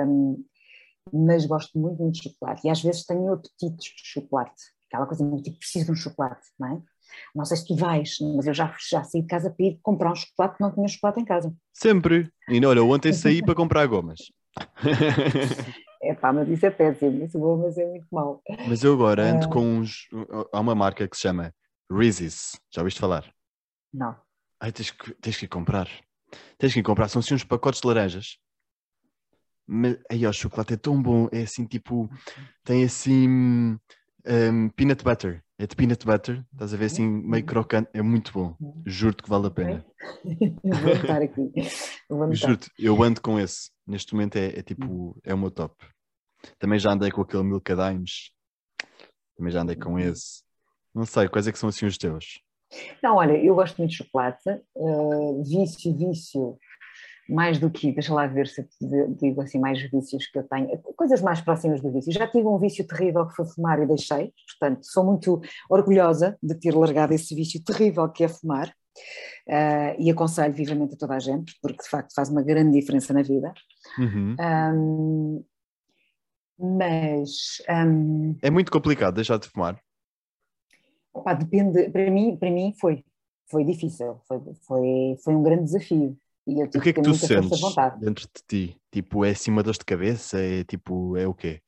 hum, 0.08 0.44
mas 1.14 1.46
gosto 1.46 1.78
muito, 1.78 2.02
muito 2.02 2.16
de 2.16 2.24
chocolate. 2.30 2.68
E 2.68 2.70
às 2.70 2.82
vezes 2.82 3.06
tenho 3.06 3.34
apetites 3.34 3.86
de 3.96 4.02
chocolate. 4.04 4.62
Aquela 4.88 5.06
coisa 5.08 5.24
muito 5.24 5.44
tipo, 5.44 5.58
preciso 5.60 5.86
de 5.86 5.92
um 5.92 5.96
chocolate, 5.96 6.48
não 6.60 6.68
é? 6.68 6.82
Não 7.34 7.46
sei 7.46 7.58
se 7.58 7.68
tu 7.68 7.76
vais, 7.76 8.18
mas 8.36 8.48
eu 8.48 8.54
já, 8.54 8.74
já 8.90 9.04
saí 9.04 9.22
de 9.22 9.28
casa 9.28 9.50
para 9.50 9.66
ir 9.66 9.80
comprar 9.82 10.12
um 10.12 10.16
chocolate, 10.16 10.56
não 10.60 10.74
tinha 10.74 10.88
chocolate 10.88 11.20
em 11.22 11.26
casa. 11.26 11.54
Sempre. 11.74 12.30
E 12.50 12.64
olha, 12.66 12.84
ontem 12.84 13.14
saí 13.14 13.42
para 13.46 13.56
comprar 13.56 13.86
gomas. 13.88 14.20
Epá, 16.02 16.32
mas 16.32 16.48
isso 16.50 16.66
é 16.66 16.70
péssimo, 16.72 17.24
isso 17.24 17.38
é 17.38 17.40
bom, 17.40 17.58
mas 17.58 17.78
é 17.78 17.86
muito 17.86 18.08
mau. 18.12 18.42
Mas 18.68 18.84
eu 18.84 18.94
agora 18.94 19.24
ando 19.24 19.46
Ah. 19.46 19.50
com 19.50 19.60
uns. 19.80 20.08
Há 20.54 20.60
uma 20.60 20.76
marca 20.76 21.08
que 21.08 21.16
se 21.16 21.24
chama 21.24 21.54
Reese's. 21.92 22.60
Já 22.74 22.82
ouviste 22.82 23.00
falar? 23.00 23.32
Não. 23.94 24.16
Ai, 24.60 24.72
tens 24.72 24.92
que, 24.92 25.14
tens 25.16 25.38
que 25.38 25.46
ir 25.46 25.50
comprar. 25.50 25.90
Tens 26.58 26.74
que 26.74 26.80
ir 26.80 26.84
comprar. 26.84 27.08
São 27.10 27.20
assim 27.20 27.34
uns 27.34 27.44
pacotes 27.44 27.82
de 27.82 27.88
laranjas. 27.88 28.38
Mas 29.68 29.98
aí, 30.10 30.26
ó, 30.26 30.30
o 30.30 30.34
chocolate 30.34 30.74
é 30.74 30.78
tão 30.78 31.02
bom. 31.02 31.28
É 31.32 31.42
assim, 31.42 31.66
tipo. 31.66 32.10
Tem 32.64 32.84
assim. 32.84 33.28
hum, 33.28 34.70
peanut 34.76 35.04
butter. 35.04 35.44
É 35.58 35.66
de 35.66 35.76
peanut 35.76 36.06
butter. 36.06 36.46
Estás 36.52 36.74
a 36.74 36.78
ver 36.78 36.86
assim, 36.86 37.08
meio 37.08 37.46
crocante. 37.46 37.90
É 37.94 38.02
muito 38.02 38.32
bom. 38.34 38.56
Juro-te 38.86 39.24
que 39.24 39.30
vale 39.30 39.48
a 39.48 39.52
pena. 39.52 39.86
Vou 40.64 40.92
anotar 40.92 41.22
aqui. 41.22 41.52
Juro-te, 42.32 42.70
eu 42.78 43.02
ando 43.02 43.22
com 43.22 43.40
esse. 43.40 43.70
Neste 43.88 44.14
momento 44.14 44.36
é, 44.36 44.60
é 44.60 44.62
tipo. 44.62 45.18
É 45.24 45.34
o 45.34 45.38
meu 45.38 45.50
top. 45.50 45.76
Também 46.60 46.78
já 46.78 46.92
andei 46.92 47.10
com 47.10 47.22
aquele 47.22 47.44
Milka 47.44 47.76
Dimes. 47.76 48.32
Também 49.38 49.52
já 49.52 49.62
andei 49.62 49.76
com 49.76 49.98
esse. 49.98 50.44
Não 50.94 51.06
sei, 51.06 51.28
quais 51.28 51.48
é 51.48 51.52
que 51.52 51.60
são 51.60 51.70
assim 51.70 51.86
os 51.86 51.98
teus? 51.98 52.42
Não, 53.02 53.16
olha, 53.16 53.34
eu 53.34 53.56
gosto 53.56 53.78
muito 53.78 53.92
de 53.92 53.98
chocolate. 53.98 54.50
Uh, 54.76 55.44
vício, 55.44 55.96
vício, 55.96 56.58
mais 57.28 57.58
do 57.58 57.70
que, 57.70 57.92
deixa 57.92 58.14
lá 58.14 58.28
ver 58.28 58.48
se 58.48 58.68
digo 59.20 59.42
assim, 59.42 59.60
mais 59.60 59.82
vícios 59.90 60.28
que 60.28 60.38
eu 60.38 60.44
tenho, 60.44 60.78
coisas 60.96 61.22
mais 61.22 61.42
próximas 61.42 61.82
do 61.82 61.92
vício. 61.92 62.12
Já 62.12 62.28
tive 62.28 62.48
um 62.48 62.60
vício 62.60 62.86
terrível 62.86 63.28
que 63.28 63.36
foi 63.36 63.46
fumar 63.46 63.82
e 63.82 63.88
deixei, 63.88 64.32
portanto, 64.48 64.86
sou 64.86 65.04
muito 65.04 65.42
orgulhosa 65.70 66.38
de 66.42 66.56
ter 66.56 66.76
largado 66.76 67.14
esse 67.14 67.34
vício 67.34 67.64
terrível 67.64 68.08
que 68.10 68.24
é 68.24 68.28
fumar. 68.28 68.74
Uh, 69.48 69.92
e 70.00 70.10
aconselho 70.10 70.54
vivamente 70.54 70.94
a 70.94 70.98
toda 70.98 71.16
a 71.16 71.20
gente, 71.20 71.54
porque 71.62 71.84
de 71.84 71.90
facto 71.90 72.14
faz 72.16 72.30
uma 72.30 72.42
grande 72.42 72.80
diferença 72.80 73.14
na 73.14 73.22
vida. 73.22 73.54
Uhum. 74.00 74.36
Um, 74.40 75.46
mas 76.58 77.62
um, 77.70 78.38
É 78.42 78.50
muito 78.50 78.72
complicado 78.72 79.16
deixar 79.16 79.38
de 79.38 79.50
fumar. 79.50 79.78
Opa, 81.14 81.34
depende, 81.34 81.90
para 81.90 82.10
mim, 82.10 82.38
para 82.38 82.50
mim 82.50 82.74
foi, 82.80 83.04
foi 83.50 83.66
difícil, 83.66 84.20
foi, 84.28 84.42
foi, 84.66 85.18
foi 85.24 85.36
um 85.36 85.44
grande 85.44 85.66
desafio. 85.66 86.18
E 86.48 86.64
o 86.64 86.70
que 86.70 86.90
é 86.90 86.94
que 86.94 87.02
tu 87.02 87.14
sentes 87.16 87.60
dentro 88.00 88.28
de 88.28 88.44
ti? 88.48 88.82
Tipo, 88.92 89.26
é 89.26 89.32
acima 89.32 89.64
dor 89.64 89.74
de 89.74 89.84
cabeça? 89.84 90.40
É 90.40 90.64
tipo, 90.64 91.18
é 91.18 91.28
o 91.28 91.34
quê? 91.34 91.60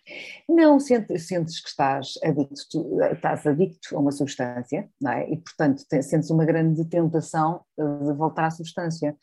Não, 0.48 0.80
sentes, 0.80 1.28
sentes 1.28 1.60
que 1.60 1.70
estás 1.70 2.14
adicto, 2.24 3.02
estás 3.12 3.48
adicto 3.48 3.98
a 3.98 4.00
uma 4.00 4.12
substância, 4.12 4.88
não 5.02 5.12
é? 5.12 5.30
E, 5.32 5.38
portanto, 5.38 5.84
sentes 6.04 6.30
uma 6.30 6.46
grande 6.46 6.86
tentação 6.86 7.62
de 7.78 8.14
voltar 8.14 8.46
à 8.46 8.52
substância. 8.52 9.18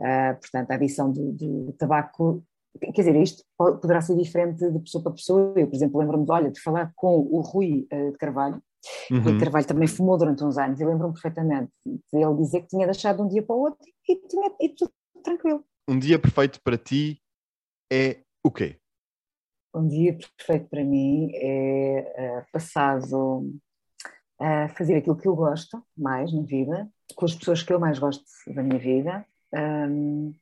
Uh, 0.00 0.38
portanto, 0.40 0.70
a 0.70 0.74
adição 0.74 1.12
do, 1.12 1.32
do, 1.32 1.72
tabaco, 1.72 2.42
quer 2.80 3.02
dizer, 3.02 3.16
isto 3.16 3.44
poderá 3.56 4.00
ser 4.00 4.16
diferente 4.16 4.70
de 4.70 4.78
pessoa 4.78 5.04
para 5.04 5.12
pessoa. 5.12 5.52
Eu, 5.54 5.66
por 5.66 5.76
exemplo, 5.76 6.00
lembro-me 6.00 6.24
de, 6.24 6.32
olha, 6.32 6.50
de 6.50 6.60
falar 6.60 6.92
com 6.96 7.18
o 7.18 7.40
Rui 7.40 7.86
uh, 7.92 8.12
de 8.12 8.16
Carvalho, 8.16 8.62
Uhum. 9.10 9.20
Rui 9.20 9.38
Carvalho 9.38 9.66
também 9.66 9.88
fumou 9.88 10.16
durante 10.16 10.44
uns 10.44 10.56
anos, 10.56 10.80
eu 10.80 10.88
lembro-me 10.88 11.12
perfeitamente 11.12 11.72
de 11.84 12.00
ele 12.12 12.36
dizer 12.36 12.62
que 12.62 12.68
tinha 12.68 12.86
deixado 12.86 13.16
de 13.16 13.22
um 13.22 13.28
dia 13.28 13.42
para 13.42 13.56
o 13.56 13.60
outro 13.60 13.86
e, 14.08 14.16
tinha, 14.16 14.50
e 14.60 14.68
tudo 14.70 14.92
tranquilo. 15.22 15.64
Um 15.88 15.98
dia 15.98 16.18
perfeito 16.18 16.60
para 16.62 16.78
ti 16.78 17.20
é 17.92 18.20
o 18.44 18.50
quê? 18.50 18.78
Um 19.74 19.86
dia 19.86 20.16
perfeito 20.36 20.68
para 20.68 20.84
mim 20.84 21.30
é 21.34 22.42
uh, 22.42 22.52
passado 22.52 23.52
a 24.40 24.68
fazer 24.68 24.96
aquilo 24.96 25.16
que 25.16 25.26
eu 25.26 25.34
gosto 25.34 25.82
mais 25.96 26.32
na 26.32 26.42
vida, 26.42 26.88
com 27.14 27.24
as 27.24 27.34
pessoas 27.34 27.62
que 27.62 27.72
eu 27.72 27.80
mais 27.80 27.98
gosto 27.98 28.24
da 28.46 28.62
minha 28.62 28.78
vida. 28.78 29.26
Um, 29.52 30.32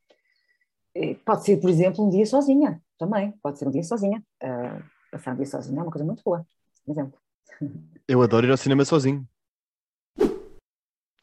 pode 1.25 1.44
ser, 1.44 1.59
por 1.59 1.70
exemplo, 1.70 2.05
um 2.05 2.11
dia 2.11 2.27
sozinha 2.27 2.83
também, 2.99 3.33
pode 3.42 3.59
ser 3.59 3.66
um 3.66 3.70
dia 3.70 3.83
sozinha. 3.83 4.22
Uh, 4.42 4.83
passar 5.11 5.33
um 5.33 5.37
dia 5.37 5.46
sozinha 5.46 5.81
é 5.81 5.83
uma 5.83 5.90
coisa 5.90 6.05
muito 6.05 6.22
boa, 6.22 6.46
por 6.85 6.92
exemplo. 6.92 7.18
Eu 8.09 8.23
adoro 8.23 8.47
ir 8.47 8.51
ao 8.51 8.57
cinema 8.57 8.85
sozinho. 8.85 9.29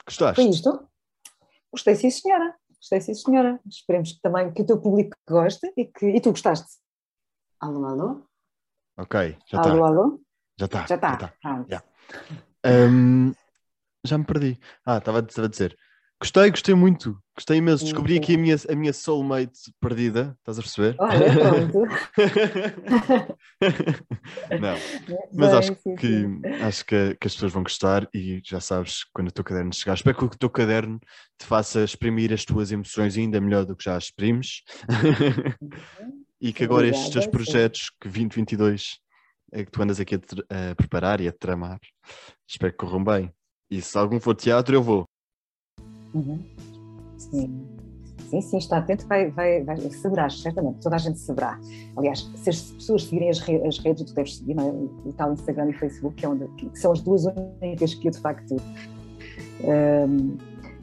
Gostaste? 0.06 0.36
Foi 0.36 0.50
isto? 0.50 0.90
Gostei, 1.72 1.96
sim, 1.96 2.10
senhora. 2.10 2.56
Gostei, 2.76 3.00
sim, 3.00 3.14
senhora. 3.14 3.60
Esperemos 3.66 4.12
que 4.12 4.20
também 4.20 4.54
que 4.54 4.62
o 4.62 4.66
teu 4.66 4.82
público 4.82 5.16
goste 5.28 5.72
e 5.78 5.86
que. 5.86 6.08
E 6.08 6.20
tu 6.20 6.32
gostaste? 6.32 6.80
Alô, 7.62 7.86
alô? 7.86 8.28
Ok, 8.98 9.38
já 9.48 9.58
está. 9.58 9.72
Alô, 9.72 9.86
alô? 9.86 10.22
Já 10.60 10.66
está. 10.66 10.86
Já 10.86 10.96
está. 10.96 11.34
Já, 11.42 11.66
já. 11.70 11.84
Um, 12.66 13.32
já 14.04 14.18
me 14.18 14.26
perdi. 14.26 14.60
Ah, 14.86 14.98
estava 14.98 15.20
a 15.20 15.48
dizer. 15.48 15.78
Gostei, 16.24 16.52
gostei 16.52 16.74
muito. 16.74 17.22
Gostei 17.36 17.58
imenso. 17.58 17.84
Descobri 17.84 18.18
aqui 18.18 18.36
a 18.36 18.38
minha, 18.38 18.56
a 18.70 18.76
minha 18.76 18.94
soulmate 18.94 19.74
perdida. 19.82 20.38
Estás 20.40 20.58
a 20.58 20.62
perceber? 20.62 20.96
Olha, 20.98 21.70
pronto. 21.70 21.80
Não. 24.62 24.78
Mas 25.34 25.50
Bem, 25.50 25.60
acho 25.60 25.76
sim, 25.76 25.96
que, 25.96 26.08
sim. 26.08 26.42
acho 26.62 26.86
que, 26.86 27.18
que, 27.20 27.28
as 27.28 27.34
pessoas 27.34 27.52
vão 27.52 27.62
gostar 27.62 28.08
e 28.14 28.42
já 28.42 28.62
sabes 28.62 29.04
quando 29.14 29.28
o 29.28 29.32
teu 29.34 29.44
caderno 29.44 29.74
chegar. 29.74 29.96
Espero 29.96 30.16
que 30.18 30.24
o 30.24 30.30
teu 30.30 30.50
caderno 30.50 30.98
te 31.38 31.46
faça 31.46 31.84
exprimir 31.84 32.32
as 32.32 32.46
tuas 32.46 32.72
emoções 32.72 33.18
ainda 33.18 33.42
melhor 33.42 33.66
do 33.66 33.76
que 33.76 33.84
já 33.84 33.98
exprimes. 33.98 34.62
e 36.40 36.54
que 36.54 36.64
agora 36.64 36.88
Obrigada, 36.88 37.06
estes 37.06 37.14
teus 37.14 37.28
projetos, 37.28 37.90
que 38.00 38.08
2022 38.08 38.98
é 39.52 39.66
que 39.66 39.72
tu 39.72 39.84
andas 39.84 40.00
aqui 40.00 40.16
a, 40.16 40.72
a 40.72 40.76
preparar 40.76 41.20
e 41.20 41.28
a 41.28 41.34
tramar, 41.34 41.80
espero 42.48 42.72
que 42.72 42.78
corram 42.78 43.04
bem. 43.04 43.30
E 43.70 43.82
se 43.82 43.98
algum 43.98 44.22
for 44.22 44.36
teatro, 44.36 44.74
eu 44.74 44.82
vou. 44.82 45.06
Uhum. 46.14 46.40
Sim. 47.18 47.66
Sim, 48.30 48.42
sim, 48.42 48.58
está 48.58 48.78
atento, 48.80 49.06
vai, 49.06 49.30
vai, 49.30 49.64
vai 49.64 49.78
saberás, 49.92 50.42
certamente, 50.42 50.80
toda 50.82 50.96
a 50.96 50.98
gente 50.98 51.20
saberá. 51.20 51.60
Aliás, 51.96 52.28
se 52.36 52.50
as 52.50 52.62
pessoas 52.62 53.04
seguirem 53.04 53.30
as, 53.30 53.40
re 53.40 53.58
as 53.68 53.78
redes, 53.78 54.04
tu 54.06 54.16
deves 54.16 54.38
seguir, 54.38 54.58
é? 54.58 54.64
o 54.64 55.14
tal 55.16 55.34
Instagram 55.34 55.70
e 55.70 55.74
Facebook, 55.74 56.16
que, 56.16 56.26
é 56.26 56.30
onde, 56.30 56.48
que 56.48 56.80
são 56.80 56.92
as 56.92 57.02
duas 57.02 57.26
únicas 57.26 57.94
que 57.94 58.08
eu 58.08 58.12
de 58.12 58.18
facto 58.18 58.56
um, 59.64 60.36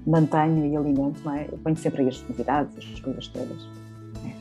mantenho 0.07 0.67
e 0.67 0.77
alimento, 0.77 1.21
não 1.25 1.35
é? 1.35 1.49
Eu 1.51 1.59
ponho 1.59 1.77
sempre 1.77 2.03
aí 2.03 2.09
as 2.09 2.23
novidades, 2.29 2.77
as 2.77 3.01
coisas 3.01 3.27
todas. 3.29 3.69
É. 4.25 4.33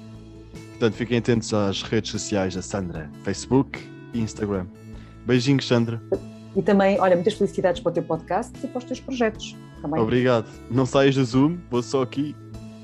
Portanto, 0.70 0.94
fiquem 0.94 1.18
atentos 1.18 1.52
às 1.52 1.82
redes 1.82 2.12
sociais 2.12 2.54
da 2.54 2.62
Sandra, 2.62 3.10
Facebook 3.24 3.80
e 4.14 4.22
Instagram. 4.22 4.68
Beijinhos, 5.26 5.68
Sandra. 5.68 6.00
E 6.56 6.62
também, 6.62 7.00
olha, 7.00 7.16
muitas 7.16 7.34
felicidades 7.34 7.82
para 7.82 7.90
o 7.90 7.94
teu 7.94 8.04
podcast 8.04 8.54
e 8.64 8.68
para 8.68 8.78
os 8.78 8.84
teus 8.84 9.00
projetos. 9.00 9.56
Também. 9.82 10.02
Obrigado. 10.02 10.48
Não 10.70 10.86
saias 10.86 11.16
do 11.16 11.24
Zoom, 11.24 11.58
vou 11.70 11.82
só 11.82 12.02
aqui 12.02 12.36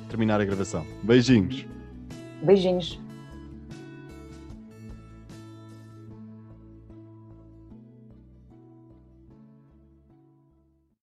terminar 0.09 0.39
a 0.39 0.45
gravação. 0.45 0.85
Beijinhos. 1.03 1.65
Beijinhos. 2.41 2.99